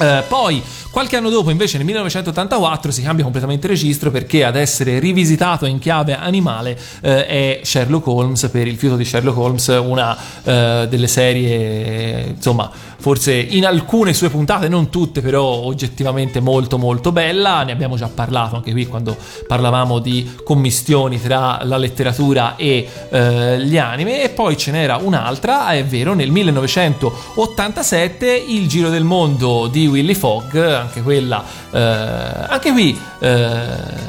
[0.00, 0.60] Eh, poi,
[0.90, 5.78] qualche anno dopo, invece, nel 1984, si cambia completamente registro perché ad essere rivisitato in
[5.78, 11.06] chiave animale eh, è Sherlock Holmes per il fiuto di Sherlock Holmes, una eh, delle
[11.06, 12.70] serie, insomma,
[13.00, 17.62] forse in alcune sue puntate, non tutte, però oggettivamente molto molto bella.
[17.62, 19.16] Ne abbiamo già parlato anche qui quando
[19.46, 24.22] parlavamo di commistioni tra la letteratura e eh, gli anime.
[24.22, 30.14] E poi ce n'era un'altra, è vero, nel 1987 Il Giro del Mondo di Willy
[30.14, 33.66] Fogg, anche quella, eh, anche qui eh,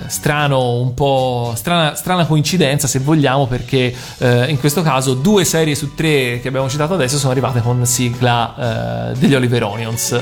[0.07, 5.76] strano, un po' strana, strana coincidenza se vogliamo, perché eh, in questo caso due serie
[5.76, 10.19] su tre che abbiamo citato adesso sono arrivate con sigla eh, degli Oliver Onions.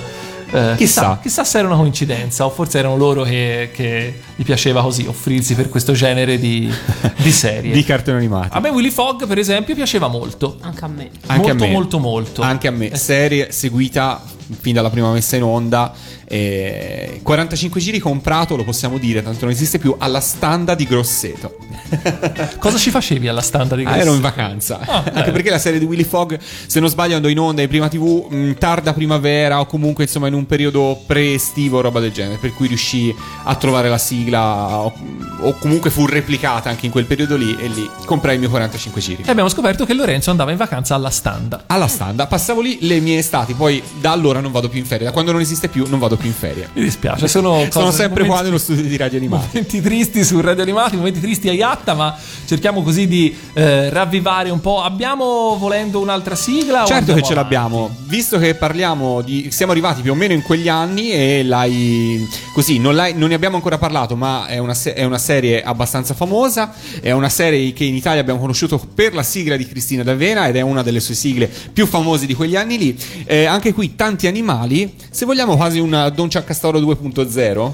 [0.52, 1.20] Eh, Chissà.
[1.22, 5.54] chissà se era una coincidenza o forse erano loro che, che gli piaceva così offrirsi
[5.54, 6.72] per questo genere di,
[7.18, 7.72] di serie.
[7.72, 8.50] di cartoni animati.
[8.58, 10.58] A me Willy Fogg, per esempio, piaceva molto.
[10.62, 11.10] Anche a me.
[11.28, 11.74] Anche molto, a me.
[11.74, 12.42] molto, molto.
[12.42, 12.96] Anche a me.
[12.96, 14.22] Serie seguita
[14.60, 15.94] fin dalla prima messa in onda.
[16.32, 21.58] eh, 45 giri comprato, lo possiamo dire, tanto non esiste più, alla standa di Grosseto.
[22.60, 24.02] Cosa ci facevi alla standa di Ah, questo?
[24.08, 24.80] ero in vacanza.
[24.80, 27.68] Ah, Anche perché la serie di Willy Fogg, se non sbaglio, andò in onda in
[27.68, 32.12] prima TV mh, tarda primavera o comunque insomma in un periodo pre-estivo o roba del
[32.12, 32.38] genere.
[32.38, 34.94] Per cui riuscì a trovare la sigla o,
[35.42, 39.02] o comunque fu replicata anche in quel periodo lì e lì comprai il mio 45
[39.02, 39.24] giri.
[39.26, 41.64] E abbiamo scoperto che Lorenzo andava in vacanza alla standa.
[41.68, 45.06] Alla standa, passavo lì le mie estati, poi da allora non vado più in ferie,
[45.06, 46.70] da quando non esiste più non vado più in ferie.
[46.74, 49.48] Mi dispiace, sono, Sono sempre qua momenti- nello studio di radio animati.
[49.54, 52.16] Momenti tristi su Radio Animati, momenti tristi a Iatta, ma
[52.46, 54.82] cerchiamo così di eh, ravvivare un po'.
[54.82, 56.86] Abbiamo volendo un'altra sigla?
[56.86, 57.34] Certo che ce avanti?
[57.34, 59.50] l'abbiamo, visto che parliamo di.
[59.52, 62.28] Siamo arrivati più o meno in quegli anni e l'hai.
[62.54, 65.62] Così, non, l'hai- non ne abbiamo ancora parlato, ma è una, se- è una serie
[65.64, 66.74] abbastanza famosa.
[67.02, 70.56] È una serie che in Italia abbiamo conosciuto per la sigla di Cristina D'Avena ed
[70.56, 72.98] è una delle sue sigle più famose di quegli anni lì.
[73.26, 77.72] Eh, anche qui tanti animali, se vogliamo quasi una Don Ciaccastoro 2.0.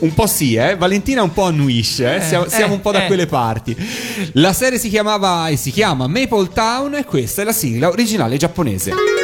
[0.00, 0.76] Un po' sì, eh.
[0.76, 2.20] Valentina un po' annuisce, eh.
[2.22, 3.06] siamo, siamo eh, un po' da eh.
[3.06, 3.76] quelle parti.
[4.32, 8.36] La serie si chiamava e si chiama Maple Town e questa è la sigla originale
[8.38, 9.19] giapponese.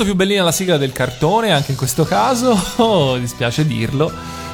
[0.00, 4.10] Molto più bellina la sigla del cartone, anche in questo caso, oh, dispiace dirlo.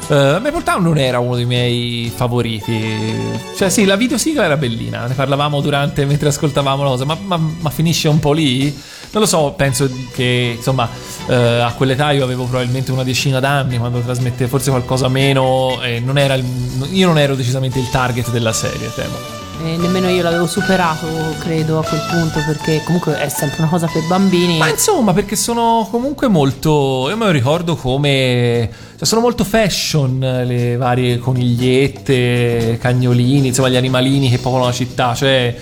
[0.08, 3.14] Uh, Maple Town non era uno dei miei favoriti.
[3.56, 5.06] Cioè, sì, la videosigla era bellina.
[5.06, 8.64] Ne parlavamo durante mentre ascoltavamo la cosa, ma, ma- ma finisce un po' lì.
[9.12, 10.88] Non lo so, penso che insomma,
[11.28, 15.80] eh, a quell'età io avevo probabilmente una decina d'anni quando trasmette forse qualcosa meno.
[15.80, 16.44] E non era il-
[16.90, 19.35] io non ero decisamente il target della serie, temo.
[19.66, 21.06] E nemmeno io l'avevo superato,
[21.40, 24.58] credo, a quel punto, perché comunque è sempre una cosa per bambini.
[24.58, 27.06] Ma insomma, perché sono comunque molto.
[27.08, 28.70] Io me lo ricordo come.
[28.96, 35.14] Cioè, sono molto fashion le varie conigliette, cagnolini, insomma, gli animalini che popolano la città.
[35.14, 35.54] Cioè,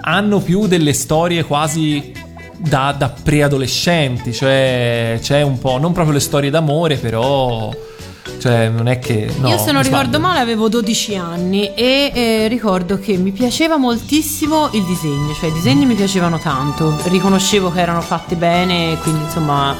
[0.00, 2.30] hanno più delle storie quasi.
[2.62, 7.72] Da, da preadolescenti, cioè c'è un po', non proprio le storie d'amore, però
[8.42, 9.32] cioè non è che...
[9.38, 13.76] no, Io se non ricordo male avevo 12 anni e eh, ricordo che mi piaceva
[13.76, 19.22] moltissimo il disegno, cioè i disegni mi piacevano tanto, riconoscevo che erano fatti bene, quindi
[19.22, 19.76] insomma,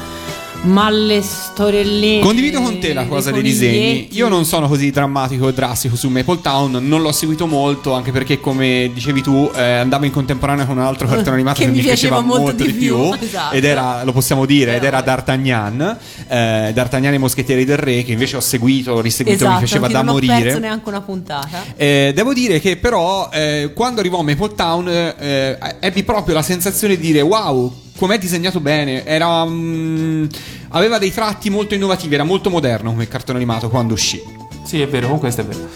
[0.63, 2.21] ma le storielline...
[2.21, 4.07] Condivido con te la cosa dei disegni.
[4.11, 8.11] Io non sono così drammatico e drastico su Maple Town, non l'ho seguito molto, anche
[8.11, 11.81] perché, come dicevi tu, eh, andavo in contemporanea con un altro cartone animato che, mi
[11.81, 13.55] piaceva, molto, di più, esatto.
[13.55, 15.97] ed era, lo possiamo dire, ed era D'Artagnan,
[16.27, 19.59] eh, D'Artagnan e i Moschettieri del Re, che invece ho seguito, ho riseguito, Esatto, mi
[19.59, 20.41] piaceva che da non ho morire.
[20.41, 21.63] perso neanche una puntata.
[21.75, 26.41] Eh, devo dire che però eh, quando arrivò a Maple Town eh, ebbi proprio la
[26.41, 30.25] sensazione di dire wow, com'è disegnato bene, era, mm,
[30.71, 34.21] aveva dei tratti molto innovativi, era molto moderno come cartone animato quando uscì.
[34.65, 35.69] Sì, è vero, comunque questo è vero.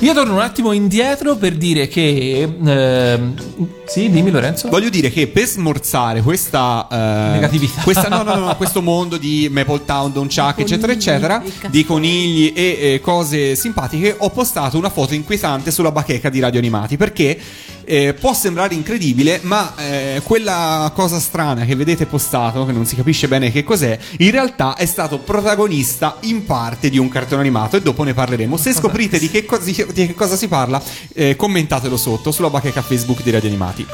[0.00, 2.42] Io torno un attimo indietro per dire che...
[2.42, 3.34] ehm,
[3.86, 4.68] sì, dimmi Lorenzo.
[4.68, 7.80] Voglio dire che per smorzare questa eh, Negatività.
[7.82, 11.70] questa- no, no, no, questo mondo di Maple Town, Don Chuck, eccetera, conigli, eccetera, castello.
[11.70, 16.58] di conigli e eh, cose simpatiche, ho postato una foto inquietante sulla bacheca di Radio
[16.58, 17.38] Animati perché
[17.84, 22.96] eh, può sembrare incredibile, ma eh, quella cosa strana che vedete postato, che non si
[22.96, 27.76] capisce bene che cos'è, in realtà è stato protagonista in parte di un cartone animato
[27.76, 28.56] e dopo ne parleremo.
[28.56, 30.82] Se scoprite di che, cosa- di che cosa si parla,
[31.14, 33.86] eh, commentatelo sotto sulla bacheca Facebook di Radio Animati.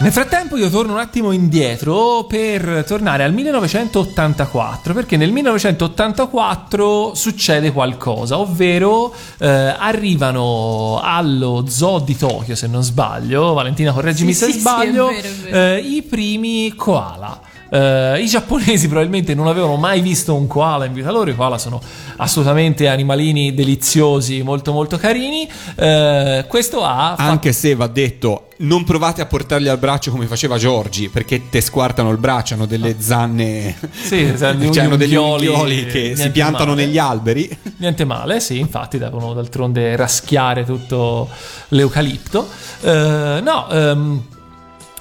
[0.00, 7.72] Nel frattempo io torno un attimo indietro per tornare al 1984, perché nel 1984 succede
[7.72, 14.46] qualcosa, ovvero eh, arrivano allo zoo di Tokyo, se non sbaglio, Valentina correggimi Sì, se
[14.46, 15.56] sì, sì, sbaglio, è vero, è vero.
[15.56, 17.40] eh, i primi koala.
[17.70, 21.30] Eh, I giapponesi probabilmente non avevano mai visto un koala in vita loro.
[21.30, 21.80] I koala sono
[22.16, 25.48] assolutamente animalini deliziosi, molto molto carini.
[25.76, 30.26] Eh, questo ha fatto Anche se va detto, non provate a portarli al braccio come
[30.26, 35.46] faceva Giorgi, perché te squartano il braccio, hanno delle zanne, Sì, cioè, hanno degli unghioli,
[35.46, 36.86] unghioli che si piantano male.
[36.86, 37.58] negli alberi.
[37.76, 41.28] Niente male, sì, infatti devono d'altronde raschiare tutto
[41.68, 42.48] l'eucalipto.
[42.80, 44.22] Eh, no, ehm,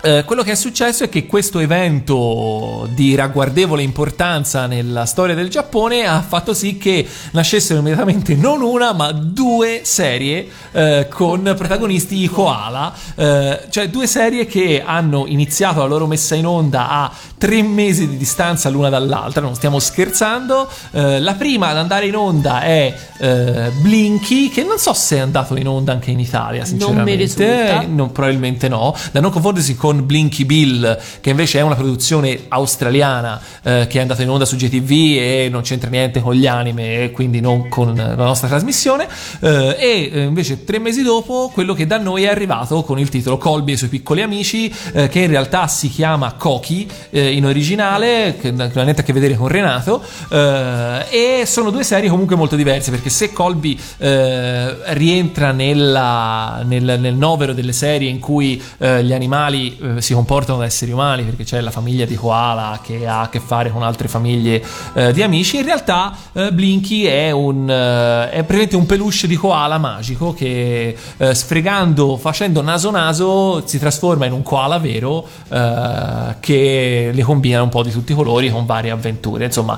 [0.02, 5.50] eh, quello che è successo è che questo evento di ragguardevole importanza nella storia del
[5.50, 12.22] Giappone ha fatto sì che nascessero immediatamente non una ma due serie eh, con protagonisti
[12.22, 17.12] i koala, eh, cioè due serie che hanno iniziato la loro messa in onda a
[17.38, 20.70] tre mesi di distanza l'una dall'altra, non stiamo scherzando.
[20.92, 25.20] Eh, la prima ad andare in onda è eh, Blinky, che non so se è
[25.20, 27.16] andato in onda anche in Italia, Non mi sinceramente.
[27.16, 27.86] risulta.
[27.88, 33.40] Non- probabilmente no, da non confondersi con Blinky Bill, che invece è una produzione australiana
[33.64, 37.04] eh, che è andata in onda su GTV e non c'entra niente con gli anime
[37.04, 39.08] e quindi non con la nostra trasmissione.
[39.40, 43.08] Eh, e eh, invece tre mesi dopo quello che da noi è arrivato con il
[43.08, 47.32] titolo Colby e i suoi piccoli amici, eh, che in realtà si chiama Koki eh,
[47.32, 50.04] in originale, che non ha niente a che vedere con Renato.
[50.32, 57.16] eh, e sono due serie comunque molto diverse perché se Colby rientra nella- nel, nel
[57.16, 61.62] novero delle serie in cui gli animali eh, si comportano da esseri umani perché c'è
[61.62, 64.64] la famiglia di Koala che ha a che fare con altre famiglie
[64.94, 65.58] eh, di amici.
[65.58, 70.96] In realtà eh, Blinky è un eh, è praticamente un peluche di koala magico che
[71.18, 75.28] eh, sfregando facendo naso naso si trasforma in un koala vero
[76.40, 79.46] che le combina un po' di tutti i colori con varie avventure.
[79.46, 79.78] Insomma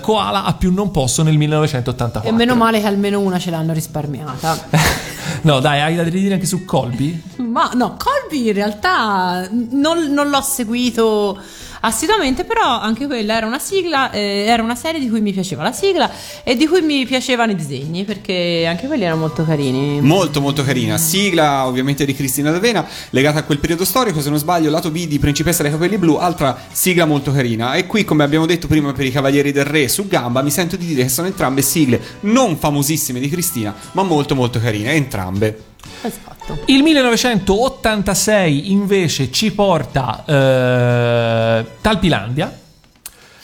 [0.00, 3.72] koala a più non posso nel 1984 E meno male che almeno una ce l'hanno
[3.72, 4.56] risparmiata.
[5.42, 7.22] no dai hai da dire anche su Colby?
[7.36, 11.38] Ma no, Colby in realtà non, non l'ho seguito
[11.80, 15.62] assiduamente, però anche quella era una sigla, eh, era una serie di cui mi piaceva
[15.62, 16.10] la sigla
[16.42, 20.00] e di cui mi piacevano i disegni, perché anche quelli erano molto carini.
[20.00, 24.38] Molto molto carina, sigla ovviamente di Cristina D'Avena, legata a quel periodo storico, se non
[24.38, 27.74] sbaglio, lato B di Principessa dei capelli blu, altra sigla molto carina.
[27.74, 30.76] E qui, come abbiamo detto prima per i Cavalieri del Re su Gamba, mi sento
[30.76, 35.66] di dire che sono entrambe sigle non famosissime di Cristina, ma molto molto carine, entrambe.
[36.02, 36.58] Esatto.
[36.66, 42.56] Il 1986 invece ci porta eh, Talpilandia.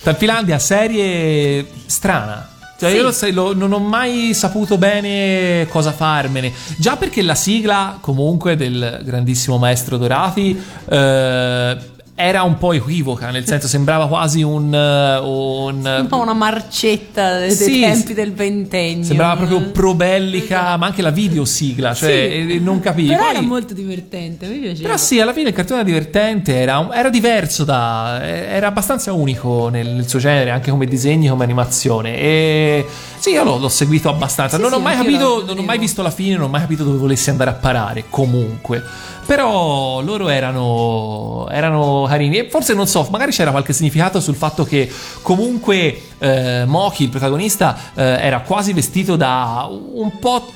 [0.03, 2.49] Talpilandia, serie strana.
[2.79, 2.97] Cioè, Sì.
[2.97, 6.53] io lo sai- lo- non ho mai saputo bene cosa farmene.
[6.77, 10.61] Già perché la sigla, comunque, del grandissimo maestro Dorati
[10.91, 11.77] eh,
[12.17, 14.73] era un po' equivoca, nel senso sembrava quasi un...
[14.73, 19.05] eh, un Un po' una marcetta dei, Sì, tempi del ventennio.
[19.05, 22.11] Sembrava proprio pro-bellica, ma anche la videosigla, cioè
[22.47, 22.53] Sì.
[22.55, 23.09] eh, non capivi.
[23.09, 24.83] Però Poi- era molto divertente, mi piaceva.
[24.83, 28.23] Però sì, alla fine il cartone era divertente, era, era diverso da...
[28.25, 32.17] era abbastanza unico nel, nel suo genere, anche come disegni, come animazione.
[32.17, 32.87] E
[33.19, 34.55] sì, io l'ho, l'ho seguito abbastanza.
[34.57, 36.49] Sì, non ho sì, mai anch'io capito, non ho mai visto la fine, non ho
[36.49, 38.83] mai capito dove volesse andare a parare, comunque.
[39.27, 42.39] Però loro erano, erano carini.
[42.39, 44.91] E forse non so, magari c'era qualche significato sul fatto che
[45.23, 50.51] comunque eh, Moki, il protagonista, eh, era quasi vestito da un po'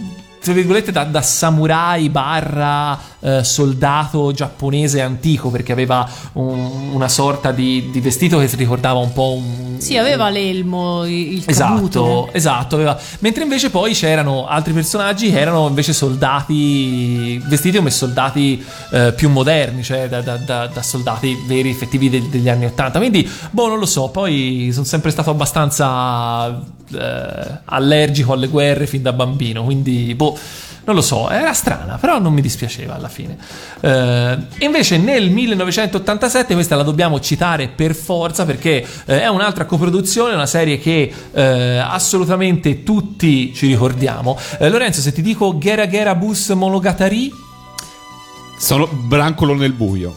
[0.49, 7.51] tra virgolette da, da samurai barra eh, soldato giapponese antico perché aveva un- una sorta
[7.53, 12.29] di, di vestito che si ricordava un po' un Sì, aveva l'elmo, il Esatto, caputo.
[12.33, 12.75] esatto.
[12.77, 19.13] aveva- Mentre invece poi c'erano altri personaggi che erano invece soldati vestiti come soldati eh,
[19.15, 22.99] più moderni, cioè da, da- da- da soldati veri, effettivi del- degli anni Ottanta.
[22.99, 24.09] Quindi, boh, non lo so.
[24.09, 26.61] Poi sono sempre stato abbastanza
[26.93, 29.65] eh, allergico alle guerre fin da bambino.
[29.65, 30.39] Quindi, boh.
[30.85, 33.37] Non lo so, era strana, però non mi dispiaceva alla fine.
[33.81, 40.33] Eh, invece nel 1987, questa la dobbiamo citare per forza perché eh, è un'altra coproduzione,
[40.33, 44.39] una serie che eh, assolutamente tutti ci ricordiamo.
[44.59, 47.31] Eh, Lorenzo, se ti dico Gera Gera Bus Monogatari,
[48.59, 50.17] Sono brancolo nel buio.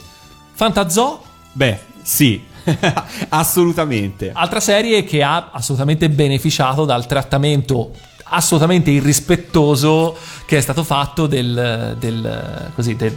[0.54, 1.22] Fantazoo,
[1.52, 2.42] Beh, sì,
[3.30, 4.32] assolutamente.
[4.34, 7.92] altra serie che ha assolutamente beneficiato dal trattamento
[8.34, 10.16] assolutamente irrispettoso
[10.46, 13.14] che è stato fatto del, del- così, del-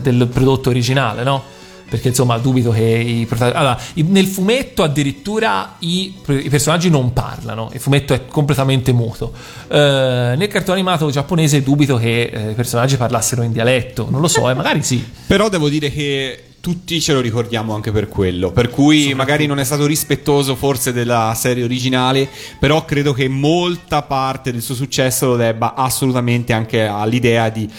[0.00, 1.42] del- prodotto originale, no?
[1.88, 3.58] Perché insomma dubito che i protagonisti...
[3.60, 3.78] Allora,
[4.12, 9.32] nel fumetto addirittura i, i personaggi non parlano, il fumetto è completamente muto.
[9.68, 14.28] Eh, nel cartone animato giapponese dubito che eh, i personaggi parlassero in dialetto, non lo
[14.28, 15.04] so, eh, magari sì.
[15.26, 18.50] Però devo dire che tutti ce lo ricordiamo anche per quello.
[18.50, 22.26] Per cui magari non è stato rispettoso forse della serie originale,
[22.58, 27.70] però credo che molta parte del suo successo lo debba assolutamente anche all'idea di,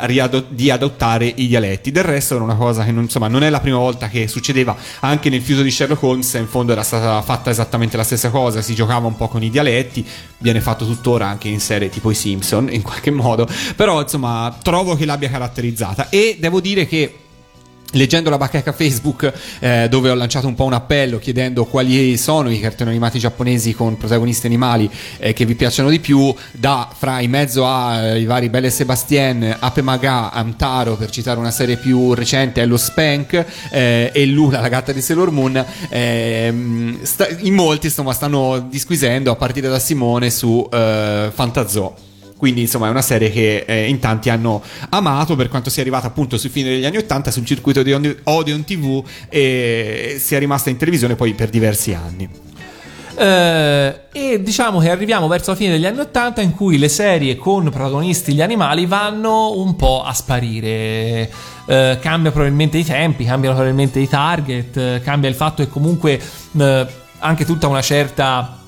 [0.00, 1.90] riado- di adottare i dialetti.
[1.90, 4.76] Del resto era una cosa che non, insomma, non è la prima volta che succedeva.
[5.00, 8.60] Anche nel fiuto di Sherlock Holmes in fondo era stata fatta esattamente la stessa cosa,
[8.60, 10.06] si giocava un po' con i dialetti,
[10.36, 13.48] viene fatto tuttora anche in serie tipo i Simpson in qualche modo.
[13.74, 17.20] Però insomma trovo che l'abbia caratterizzata e devo dire che
[17.94, 22.50] Leggendo la bacheca Facebook, eh, dove ho lanciato un po' un appello chiedendo quali sono
[22.50, 27.20] i cartoni animati giapponesi con protagonisti animali eh, che vi piacciono di più, da fra
[27.20, 32.62] in mezzo ai vari Belle Sebastien, Ape Maga, Amtaro, per citare una serie più recente,
[32.62, 35.64] è lo Spank eh, e Luna, la gatta di Sailor Moon.
[35.88, 42.12] ehm, sta- in molti insomma, stanno disquisendo a partire da Simone su eh, Fantazoo.
[42.44, 46.08] Quindi, insomma, è una serie che eh, in tanti hanno amato per quanto sia arrivata
[46.08, 47.90] appunto sui fine degli anni Ottanta sul circuito di
[48.22, 52.28] Odeon TV e sia rimasta in televisione poi per diversi anni.
[53.16, 57.36] Eh, e diciamo che arriviamo verso la fine degli anni Ottanta in cui le serie
[57.36, 61.30] con protagonisti gli animali vanno un po' a sparire.
[61.64, 66.20] Eh, cambia probabilmente i tempi, cambiano probabilmente i target, eh, cambia il fatto che comunque
[66.58, 66.86] eh,
[67.20, 68.58] anche tutta una certa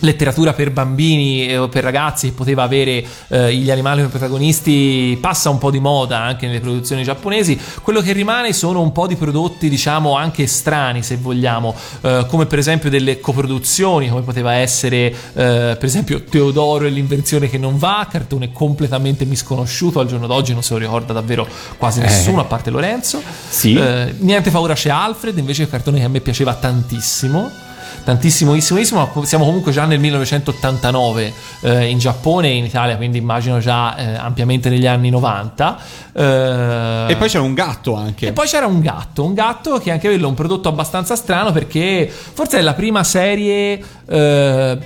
[0.00, 5.18] letteratura per bambini e- o per ragazzi che poteva avere eh, gli animali come protagonisti
[5.20, 7.58] passa un po' di moda anche nelle produzioni giapponesi.
[7.82, 12.46] Quello che rimane sono un po' di prodotti diciamo anche strani se vogliamo eh, come
[12.46, 17.78] per esempio delle coproduzioni come poteva essere eh, per esempio Teodoro e l'invenzione che non
[17.78, 21.46] va cartone completamente misconosciuto al giorno d'oggi non se lo ricorda davvero
[21.76, 23.22] quasi nessuno a parte Lorenzo.
[23.48, 23.74] Sì.
[23.74, 27.68] Eh, niente paura c'è Alfred invece è un cartone che a me piaceva tantissimo
[28.04, 28.78] tantissimissimo
[29.14, 31.32] ma siamo comunque già nel 1989
[31.62, 35.78] eh, in Giappone e in Italia quindi immagino già eh, ampiamente negli anni 90
[36.12, 38.28] Eh, E poi c'era un gatto anche.
[38.28, 41.52] e poi c'era un gatto, un gatto che anche quello è un prodotto abbastanza strano
[41.52, 44.78] perché forse è la prima serie eh,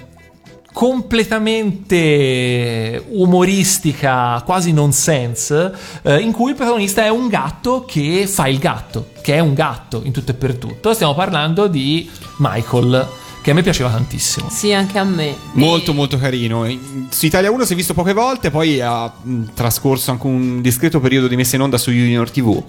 [0.74, 5.72] completamente umoristica, quasi nonsense,
[6.02, 9.54] eh, in cui il protagonista è un gatto che fa il gatto, che è un
[9.54, 10.92] gatto in tutto e per tutto.
[10.92, 13.06] Stiamo parlando di Michael,
[13.40, 14.48] che a me piaceva tantissimo.
[14.50, 15.36] Sì, anche a me.
[15.52, 16.64] Molto molto carino.
[16.66, 20.60] In- Su Italia 1 si è visto poche volte, poi ha mh, trascorso anche un
[20.60, 22.62] discreto periodo di messa in onda su Junior TV.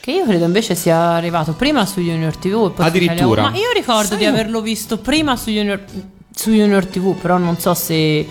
[0.00, 3.42] Che io credo invece sia arrivato prima su Junior TV e poi su Addirittura.
[3.50, 5.82] Ma io ricordo Sai, di averlo visto prima su Junior,
[6.34, 8.26] su Junior TV, però non so se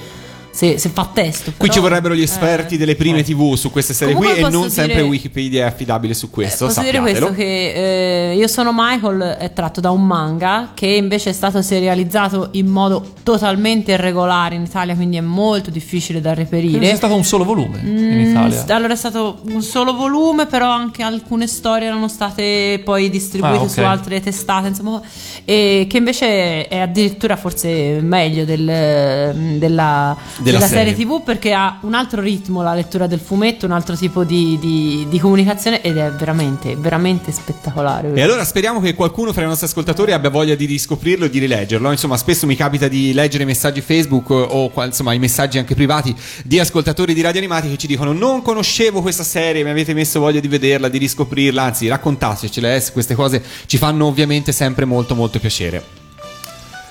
[0.56, 1.46] se, se fa testo.
[1.52, 2.78] Qui però- ci vorrebbero gli esperti eh.
[2.78, 5.68] delle prime TV su queste serie Comunque qui e posso non sempre dire- Wikipedia è
[5.68, 6.68] affidabile su questo.
[6.68, 7.26] Posso dire sappiatelo.
[7.28, 11.62] questo che eh, Io sono Michael è tratto da un manga che invece è stato
[11.64, 16.96] serializzato in modo totalmente irregolare in Italia, quindi è molto difficile da reperire.
[16.96, 18.66] stato un solo volume in Mm, Italia.
[18.66, 23.58] s- allora è stato un solo volume, però anche alcune storie erano state poi distribuite
[23.58, 23.70] Ah, ok.
[23.70, 25.02] su altre testate, insomma,
[25.46, 30.94] e che invece è addirittura forse meglio del- della, della serie.
[30.94, 34.58] serie TV perché ha un altro ritmo la lettura del fumetto, un altro tipo di,
[34.60, 38.14] di- di comunicazione ed è veramente, veramente spettacolare.
[38.14, 41.40] E allora speriamo che qualcuno fra i nostri ascoltatori abbia voglia di riscoprirlo e di
[41.40, 41.90] rileggerlo.
[41.92, 46.16] Insomma, spesso mi capita di leggere i messaggi Facebook o insomma i messaggi anche privati
[46.44, 50.20] di ascoltatori di radio animati che ci dicono non conoscevo questa serie, mi avete messo
[50.20, 55.16] voglia di vederla, di riscoprirla, anzi raccontatecele, eh, queste cose ci fanno ovviamente sempre molto
[55.16, 56.03] molto piacere.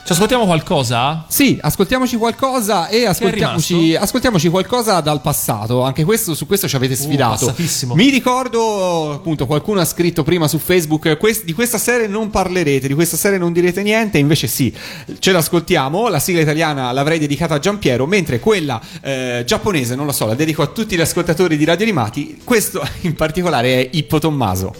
[0.04, 1.24] Ci ascoltiamo qualcosa?
[1.28, 5.82] Sì, ascoltiamoci qualcosa e ascoltiamoci, ascoltiamoci qualcosa dal passato.
[5.82, 7.46] Anche questo, su questo ci avete sfidato.
[7.46, 7.94] passatissimo.
[7.94, 12.88] Mi ricordo, appunto, qualcuno ha scritto prima su Facebook: "Quest- di questa serie non parlerete,
[12.88, 14.18] di questa serie non direte niente.
[14.18, 14.74] Invece, sì,
[15.20, 16.08] ce l'ascoltiamo.
[16.08, 20.34] La sigla italiana l'avrei dedicata a Giampiero, mentre quella eh, giapponese, non lo so, la
[20.34, 22.40] dedico a tutti gli ascoltatori di Radio Animati.
[22.42, 24.74] Questo in particolare è Ippo Tommaso.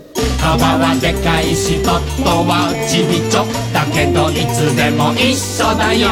[0.40, 6.08] カバはでかいしトットはちびちょだけどいつでも一緒だよ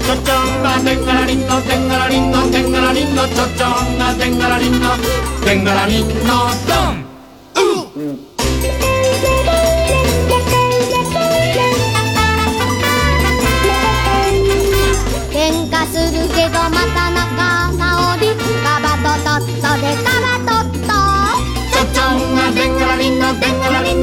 [0.00, 0.62] ちょちょん。
[0.62, 1.04] がでん。
[1.04, 4.96] がらりんのでんがらりんのでんがらりんのちょちょんがでんがらりんの
[5.44, 6.99] でんがらりんのドン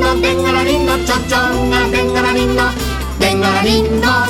[0.07, 0.77] ナベンガんリ
[3.81, 3.99] ン。
[3.99, 4.25] ナ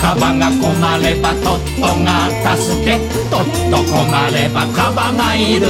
[0.00, 5.66] カバがこまればトットが助けトットこまればカバがいる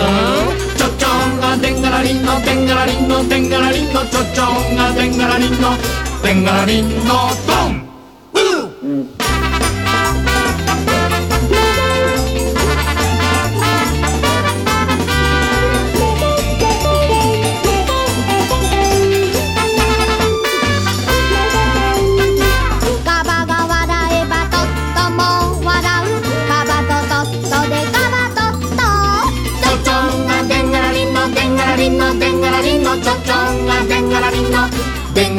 [0.77, 5.70] チョチョがでんがらりんのでんがらりんのでんがらりんのチョチョがでんがらりんの
[6.23, 7.15] でんがらりんの
[7.49, 7.78] ドン。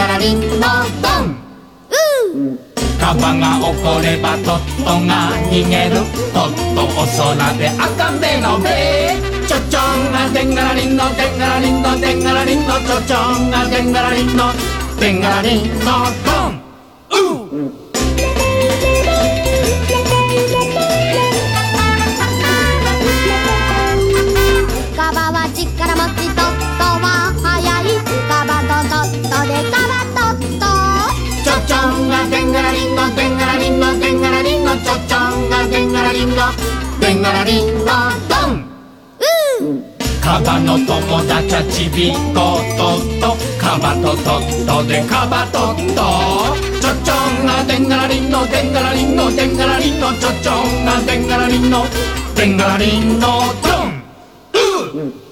[0.10, 0.66] でんがらりんの
[1.04, 1.38] ドン
[3.00, 5.98] カバが怒ればトットが逃げる。
[6.34, 8.68] トットお空で赤目のべ
[9.48, 14.52] ちょちょんがでんがらりんのでんがらりんのでんがらりんのちょちょんがでんがらりんの。
[15.00, 15.86] でんがらりんの
[16.26, 16.59] ドン。
[34.90, 36.36] ちょちょんがでんがらりんの
[37.00, 37.86] でんがらりんの
[38.28, 38.66] ドン。
[40.20, 46.02] カバの友達はちびっこトットカバとトットでカバトット。
[46.82, 51.86] ちょちょんがでんがらりんのでんがらりんのでんがらりんのちょちょんがでんがらりんの
[52.36, 53.28] でんがらりんの
[53.62, 54.02] ドン。
[54.92, 55.29] Uh,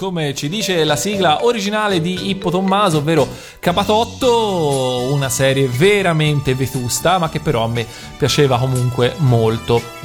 [0.00, 3.28] come ci dice la sigla originale di Ippo Tommaso, ovvero
[3.58, 7.86] Capatotto, una serie veramente vetusta, ma che però a me
[8.16, 9.99] piaceva comunque molto.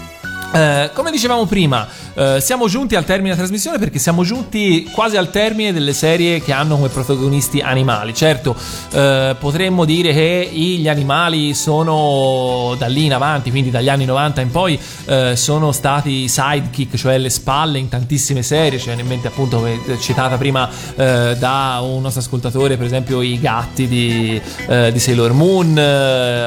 [0.55, 5.17] Eh, come dicevamo prima, eh, siamo giunti al termine della trasmissione perché siamo giunti quasi
[5.17, 8.13] al termine delle serie che hanno come protagonisti animali.
[8.13, 8.55] Certo,
[8.93, 14.39] eh, potremmo dire che gli animali sono da lì in avanti, quindi dagli anni 90
[14.39, 18.79] in poi, eh, sono stati sidekick, cioè le spalle in tantissime serie.
[18.79, 23.37] C'è in mente appunto, come citata prima eh, da un nostro ascoltatore, per esempio i
[23.41, 25.77] gatti di, di Sailor Moon,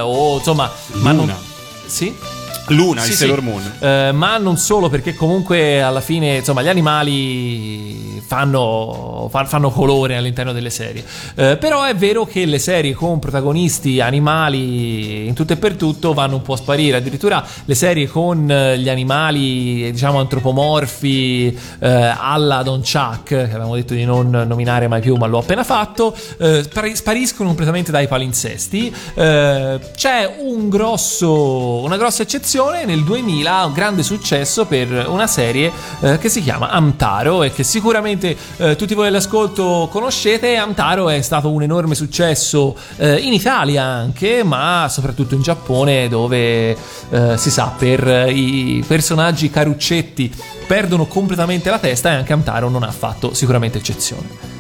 [0.01, 1.27] o insomma, ma non...
[1.27, 1.39] Luna.
[1.85, 2.28] Sì?
[2.69, 3.17] Luna, Sì, sì.
[3.19, 3.73] Sailor Moon.
[3.79, 10.17] Eh, ma non solo perché comunque alla fine insomma gli animali fanno, fa- fanno colore
[10.17, 11.03] all'interno delle serie
[11.35, 16.13] Eh, però è vero che le serie con protagonisti animali in tutto e per tutto
[16.13, 22.15] vanno un po' a sparire addirittura le serie con eh, gli animali diciamo antropomorfi eh,
[22.19, 26.15] alla Don Chuck che avevamo detto di non nominare mai più ma l'ho appena fatto
[26.39, 33.67] eh, spari- spariscono completamente dai palinsesti Eh, c'è un grosso, una grossa eccezione nel 2000
[33.67, 35.71] un grande successo per una serie
[36.01, 40.57] eh, che si chiama Amtaro e che sicuramente eh, tutti voi all'ascolto conoscete.
[40.57, 46.77] Amtaro è stato un enorme successo eh, in Italia anche ma soprattutto in Giappone dove
[47.11, 50.35] eh, si sa per i personaggi caruccetti
[50.67, 54.58] perdono completamente la testa e anche Amtaro non ha fatto sicuramente eccezione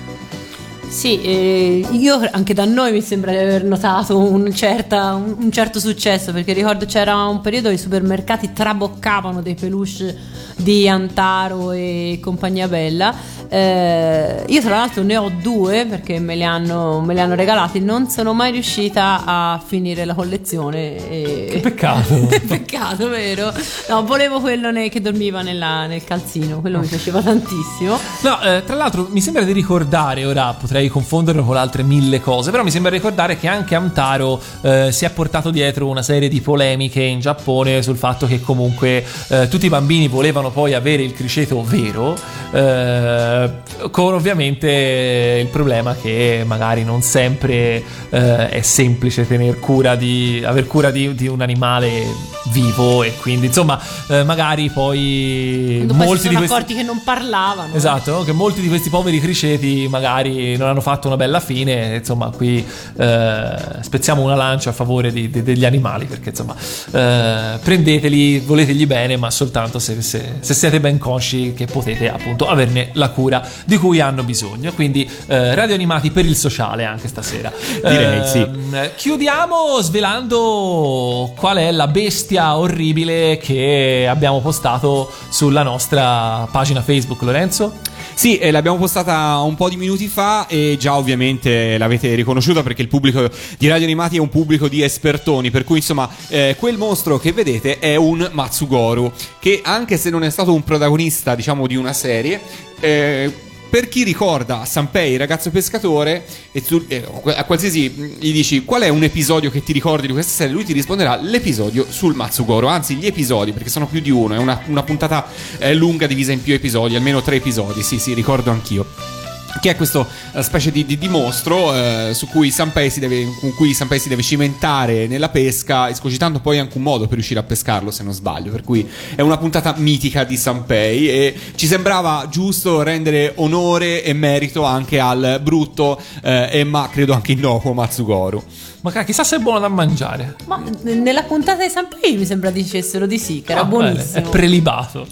[0.88, 5.52] Sì, eh, io anche da noi mi sembra di aver notato un, certa- un- un
[5.52, 10.16] certo successo perché ricordo c'era un periodo i supermercati traboccavano dei peluche
[10.56, 13.14] di Antaro e compagnia bella.
[13.50, 17.80] Eh, io tra l'altro ne ho due perché me li, hanno, me li hanno regalati,
[17.80, 20.96] non sono mai riuscita a finire la collezione.
[21.08, 21.46] E...
[21.52, 22.26] Che peccato.
[22.48, 23.52] Peccato, vero?
[23.88, 27.98] No, volevo quello ne- che dormiva nella- nel calzino, quello mi piaceva tantissimo.
[28.22, 32.52] No, eh, tra l'altro mi sembra di ricordare, ora potrei confonderlo con altre mille cose,
[32.52, 36.40] però mi sembra ricordare che anche Amtaro eh, si è portato dietro una serie di
[36.40, 41.12] polemiche in Giappone sul fatto che comunque eh, tutti i bambini volevano poi avere il
[41.12, 42.16] criceto vero,
[42.52, 43.50] eh,
[43.90, 50.66] con ovviamente il problema che magari non sempre eh, è semplice tener cura di, aver
[50.66, 52.06] cura di, di un animale
[52.50, 53.78] vivo e quindi insomma
[54.08, 56.54] eh, magari poi Quando poi si molti sono di questi...
[56.54, 57.74] accorti che non parlavano.
[57.74, 62.30] Esatto, che molti di questi poveri criceti magari non hanno fatto una bella fine, insomma
[62.30, 62.64] qui
[62.96, 66.54] eh, spezziamo una lancia a favore di- di- degli animali perché insomma
[66.92, 72.48] eh, prendeteli, voletegli bene ma soltanto se, se- se siete ben consci che potete appunto
[72.48, 77.08] averne la cura di cui hanno bisogno, quindi eh, radio animati per il sociale anche
[77.08, 77.52] stasera.
[77.82, 78.38] Direi, sì.
[78.40, 87.22] Ehm, Chiudiamo svelando qual è la bestia orribile che abbiamo postato sulla nostra pagina Facebook,
[87.22, 87.72] Lorenzo.
[88.14, 92.82] Sì, eh, l'abbiamo postata un po' di minuti fa e già ovviamente l'avete riconosciuta perché
[92.82, 96.76] il pubblico di Radio Animati è un pubblico di espertoni, per cui insomma eh, quel
[96.76, 101.66] mostro che vedete è un Matsugoru, che anche se non è stato un protagonista diciamo
[101.66, 102.40] di una serie,
[102.80, 103.32] eh,
[103.68, 108.64] per chi ricorda Sanpei, il ragazzo pescatore, e tu, eh, a qualsiasi mh, gli dici
[108.64, 112.14] qual è un episodio che ti ricordi di questa serie, lui ti risponderà l'episodio sul
[112.14, 115.26] Matsugoro, anzi gli episodi, perché sono più di uno, è una, una puntata
[115.58, 119.17] eh, lunga divisa in più episodi, almeno tre episodi, sì sì, ricordo anch'io.
[119.60, 120.06] Che è questa
[120.40, 124.22] specie di, di- di mostro eh, su cui Sanpei deve, con cui Sanpei si deve
[124.22, 128.52] cimentare nella pesca, escogitando poi anche un modo per riuscire a pescarlo, se non sbaglio.
[128.52, 134.12] Per cui è una puntata mitica di Sanpei e ci sembrava giusto rendere onore e
[134.12, 138.42] merito anche al brutto eh, e ma credo anche innocuo Matsugoru.
[138.82, 140.36] Ma chissà se è buono da mangiare.
[140.46, 143.92] Ma nella puntata di San Pei mi sembra dicessero di sì, che era Ah, bene,
[143.92, 144.18] buonissimo.
[144.26, 145.06] È prelibato.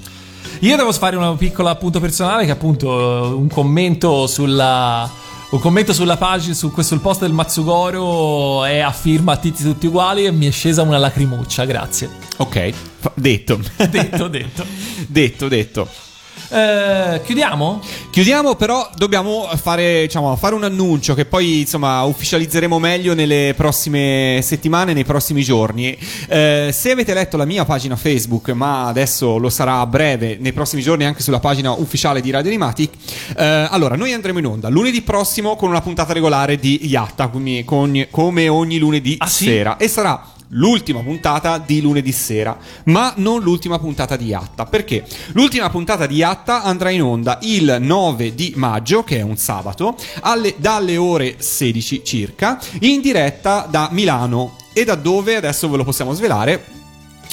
[0.61, 5.93] Io devo fare un piccolo appunto personale che appunto eh, un commento sulla un commento
[5.93, 10.33] sulla pagina su questo il post del Matsugoro è a firma Tizi tutti uguali e
[10.33, 12.11] mi è scesa una lacrimuccia, grazie.
[12.39, 12.73] Ok,
[13.15, 13.61] detto.
[13.89, 14.67] Detto, detto.
[15.07, 16.06] detto, detto.
[16.49, 17.81] Eh, chiudiamo?
[18.11, 24.41] Chiudiamo, però dobbiamo fare, diciamo, fare un annuncio che poi insomma ufficializzeremo meglio nelle prossime
[24.43, 25.97] settimane, nei prossimi giorni.
[26.29, 30.53] Eh, se avete letto la mia pagina Facebook, ma adesso lo sarà a breve, nei
[30.53, 32.89] prossimi giorni anche sulla pagina ufficiale di Radio Animati,
[33.37, 38.49] eh, allora noi andremo in onda lunedì prossimo con una puntata regolare di Yatta, come,
[38.49, 39.45] ogni lunedì Ah, sì?
[39.47, 39.77] sera.
[39.77, 44.65] E sarà l'ultima puntata di lunedì sera, ma non l'ultima puntata di Yatta.
[44.67, 45.07] Perché?
[45.33, 49.97] L'ultima puntata di Yatta andrà in onda il 9 di maggio, che è un sabato,
[50.21, 54.57] alle- dalle ore 16 circa, in diretta da Milano.
[54.73, 56.63] E da dove adesso ve lo possiamo svelare?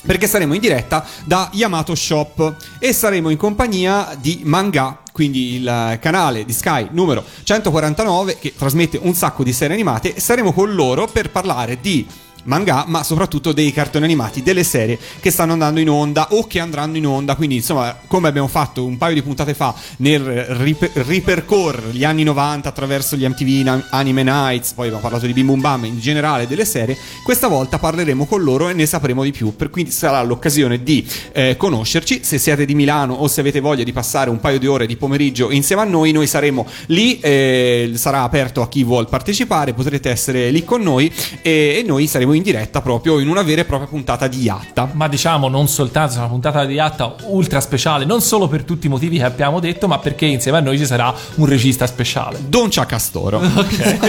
[0.06, 5.98] Perché saremo in diretta da Yamato Shop e saremo in compagnia di Manga, quindi il
[6.02, 10.20] canale di Sky numero 149 che trasmette un sacco di serie animate.
[10.20, 12.06] Saremo con loro per parlare di
[12.44, 16.60] manga, ma soprattutto dei cartoni animati, delle serie che stanno andando in onda o che
[16.60, 17.36] andranno in onda.
[17.36, 22.24] Quindi, insomma, come abbiamo fatto un paio di puntate fa nel riper- ripercorrere gli anni
[22.24, 26.48] 90 attraverso gli MTV Anime Nights, poi abbiamo parlato di Bim Bum Bam in generale
[26.48, 29.56] delle serie, questa volta parleremo con loro e ne sapremo di più.
[29.56, 32.22] Per cui sarà l'occasione di eh, conoscerci.
[32.24, 34.96] Se siete di Milano o se avete voglia di passare un paio di ore di
[34.96, 40.10] pomeriggio insieme a noi, noi saremo lì, eh, sarà aperto a chi vuol partecipare, potrete
[40.10, 41.12] essere lì con noi
[41.42, 44.90] e, e noi saremo in diretta proprio in una vera e propria puntata di Yatta.
[44.94, 48.90] Ma diciamo non soltanto, una puntata di Atta ultra speciale, non solo per tutti i
[48.90, 52.40] motivi che abbiamo detto, ma perché insieme a noi ci sarà un regista speciale.
[52.48, 53.42] Don Ciacastoro.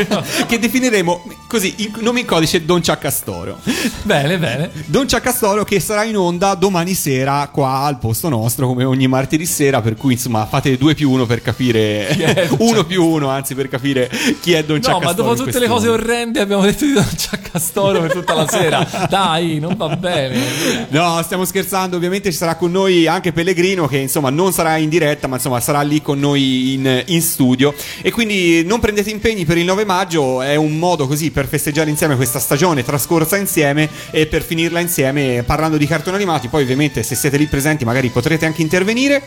[0.47, 3.59] che definiremo così, in nome in codice Don Ciacastoro.
[4.03, 4.71] bene, bene.
[4.87, 9.47] Don Ciacastoro che sarà in onda domani sera qua al posto nostro come ogni martedì
[9.47, 13.69] sera per cui insomma fate due più uno per capire uno più uno anzi per
[13.69, 14.11] capire
[14.41, 17.09] chi è Don No, Ciacastoro ma dopo tutte le cose orrende abbiamo detto di Don
[17.17, 19.07] Ciaccastoro per tutta la sera.
[19.09, 20.87] Dai, non va bene.
[20.89, 24.89] No, stiamo scherzando, ovviamente ci sarà con noi anche Pellegrino che insomma non sarà in
[24.89, 29.45] diretta ma insomma sarà lì con noi in, in studio e quindi non prendete impegni
[29.45, 33.89] per il 9 maggio, è un modo così per festeggiare insieme questa stagione trascorsa insieme
[34.11, 38.09] e per finirla insieme parlando di cartoni animati, poi ovviamente se siete lì presenti magari
[38.09, 39.23] potrete anche intervenire.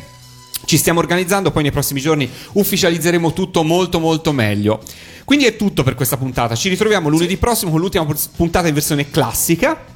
[0.66, 4.82] Ci stiamo organizzando, poi nei prossimi giorni ufficializzeremo tutto molto molto meglio.
[5.24, 6.56] Quindi è tutto per questa puntata.
[6.56, 8.06] Ci ritroviamo lunedì prossimo con l'ultima
[8.36, 9.96] puntata in versione classica.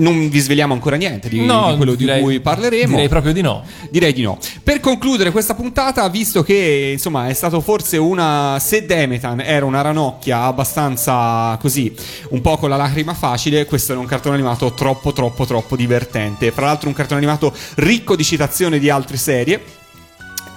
[0.00, 2.92] Non vi sveliamo ancora niente di, No, di quello direi- di cui parleremo.
[2.94, 3.62] Direi proprio di no.
[3.90, 4.38] Direi di no.
[4.62, 8.58] Per concludere questa puntata, visto che insomma è stato forse una.
[8.60, 11.94] Se Demetan era una ranocchia abbastanza così,
[12.30, 16.50] un po' con la lacrima facile, questo era un cartone animato troppo, troppo, troppo divertente.
[16.50, 19.62] Fra l'altro, un cartone animato ricco di citazioni di altre serie.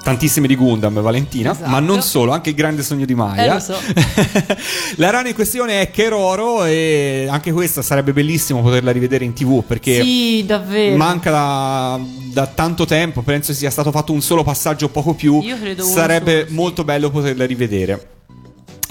[0.04, 1.70] Tantissime di Gundam, Valentina, Esatto.
[1.70, 3.44] ma non solo, anche il grande sogno di Maya.
[3.46, 3.78] Eh, lo so.
[4.98, 9.64] la rana in questione è Keroro e anche questa sarebbe bellissimo poterla rivedere in tv
[9.64, 10.98] perché Sì, davvero.
[10.98, 12.00] manca da,
[12.34, 15.40] da tanto tempo, penso sia stato fatto un solo passaggio o poco più.
[15.42, 16.54] Io credo Sarebbe solo, sì.
[16.54, 18.08] molto bello poterla rivedere.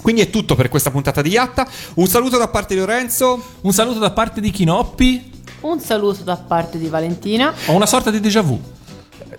[0.01, 1.69] Quindi è tutto per questa puntata di Yatta.
[1.95, 3.41] Un saluto da parte di Lorenzo.
[3.61, 5.31] Un saluto da parte di Chinoppi.
[5.61, 7.53] Un saluto da parte di Valentina.
[7.67, 8.59] Ho una sorta di déjà vu.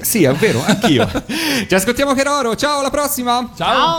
[0.03, 1.09] Sì, è vero, anch'io.
[1.67, 2.55] Ci ascoltiamo Keroro.
[2.55, 3.49] Ciao, alla prossima.
[3.55, 3.95] Ciao.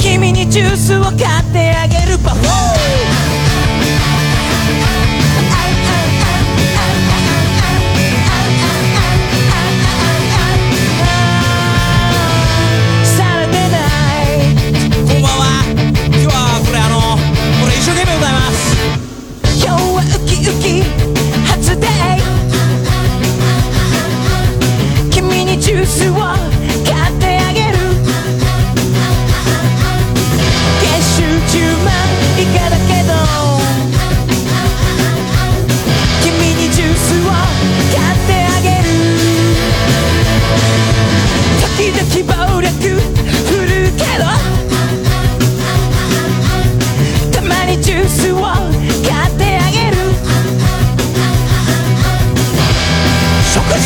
[0.00, 0.34] 君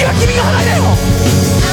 [0.05, 1.64] が君が払いだよ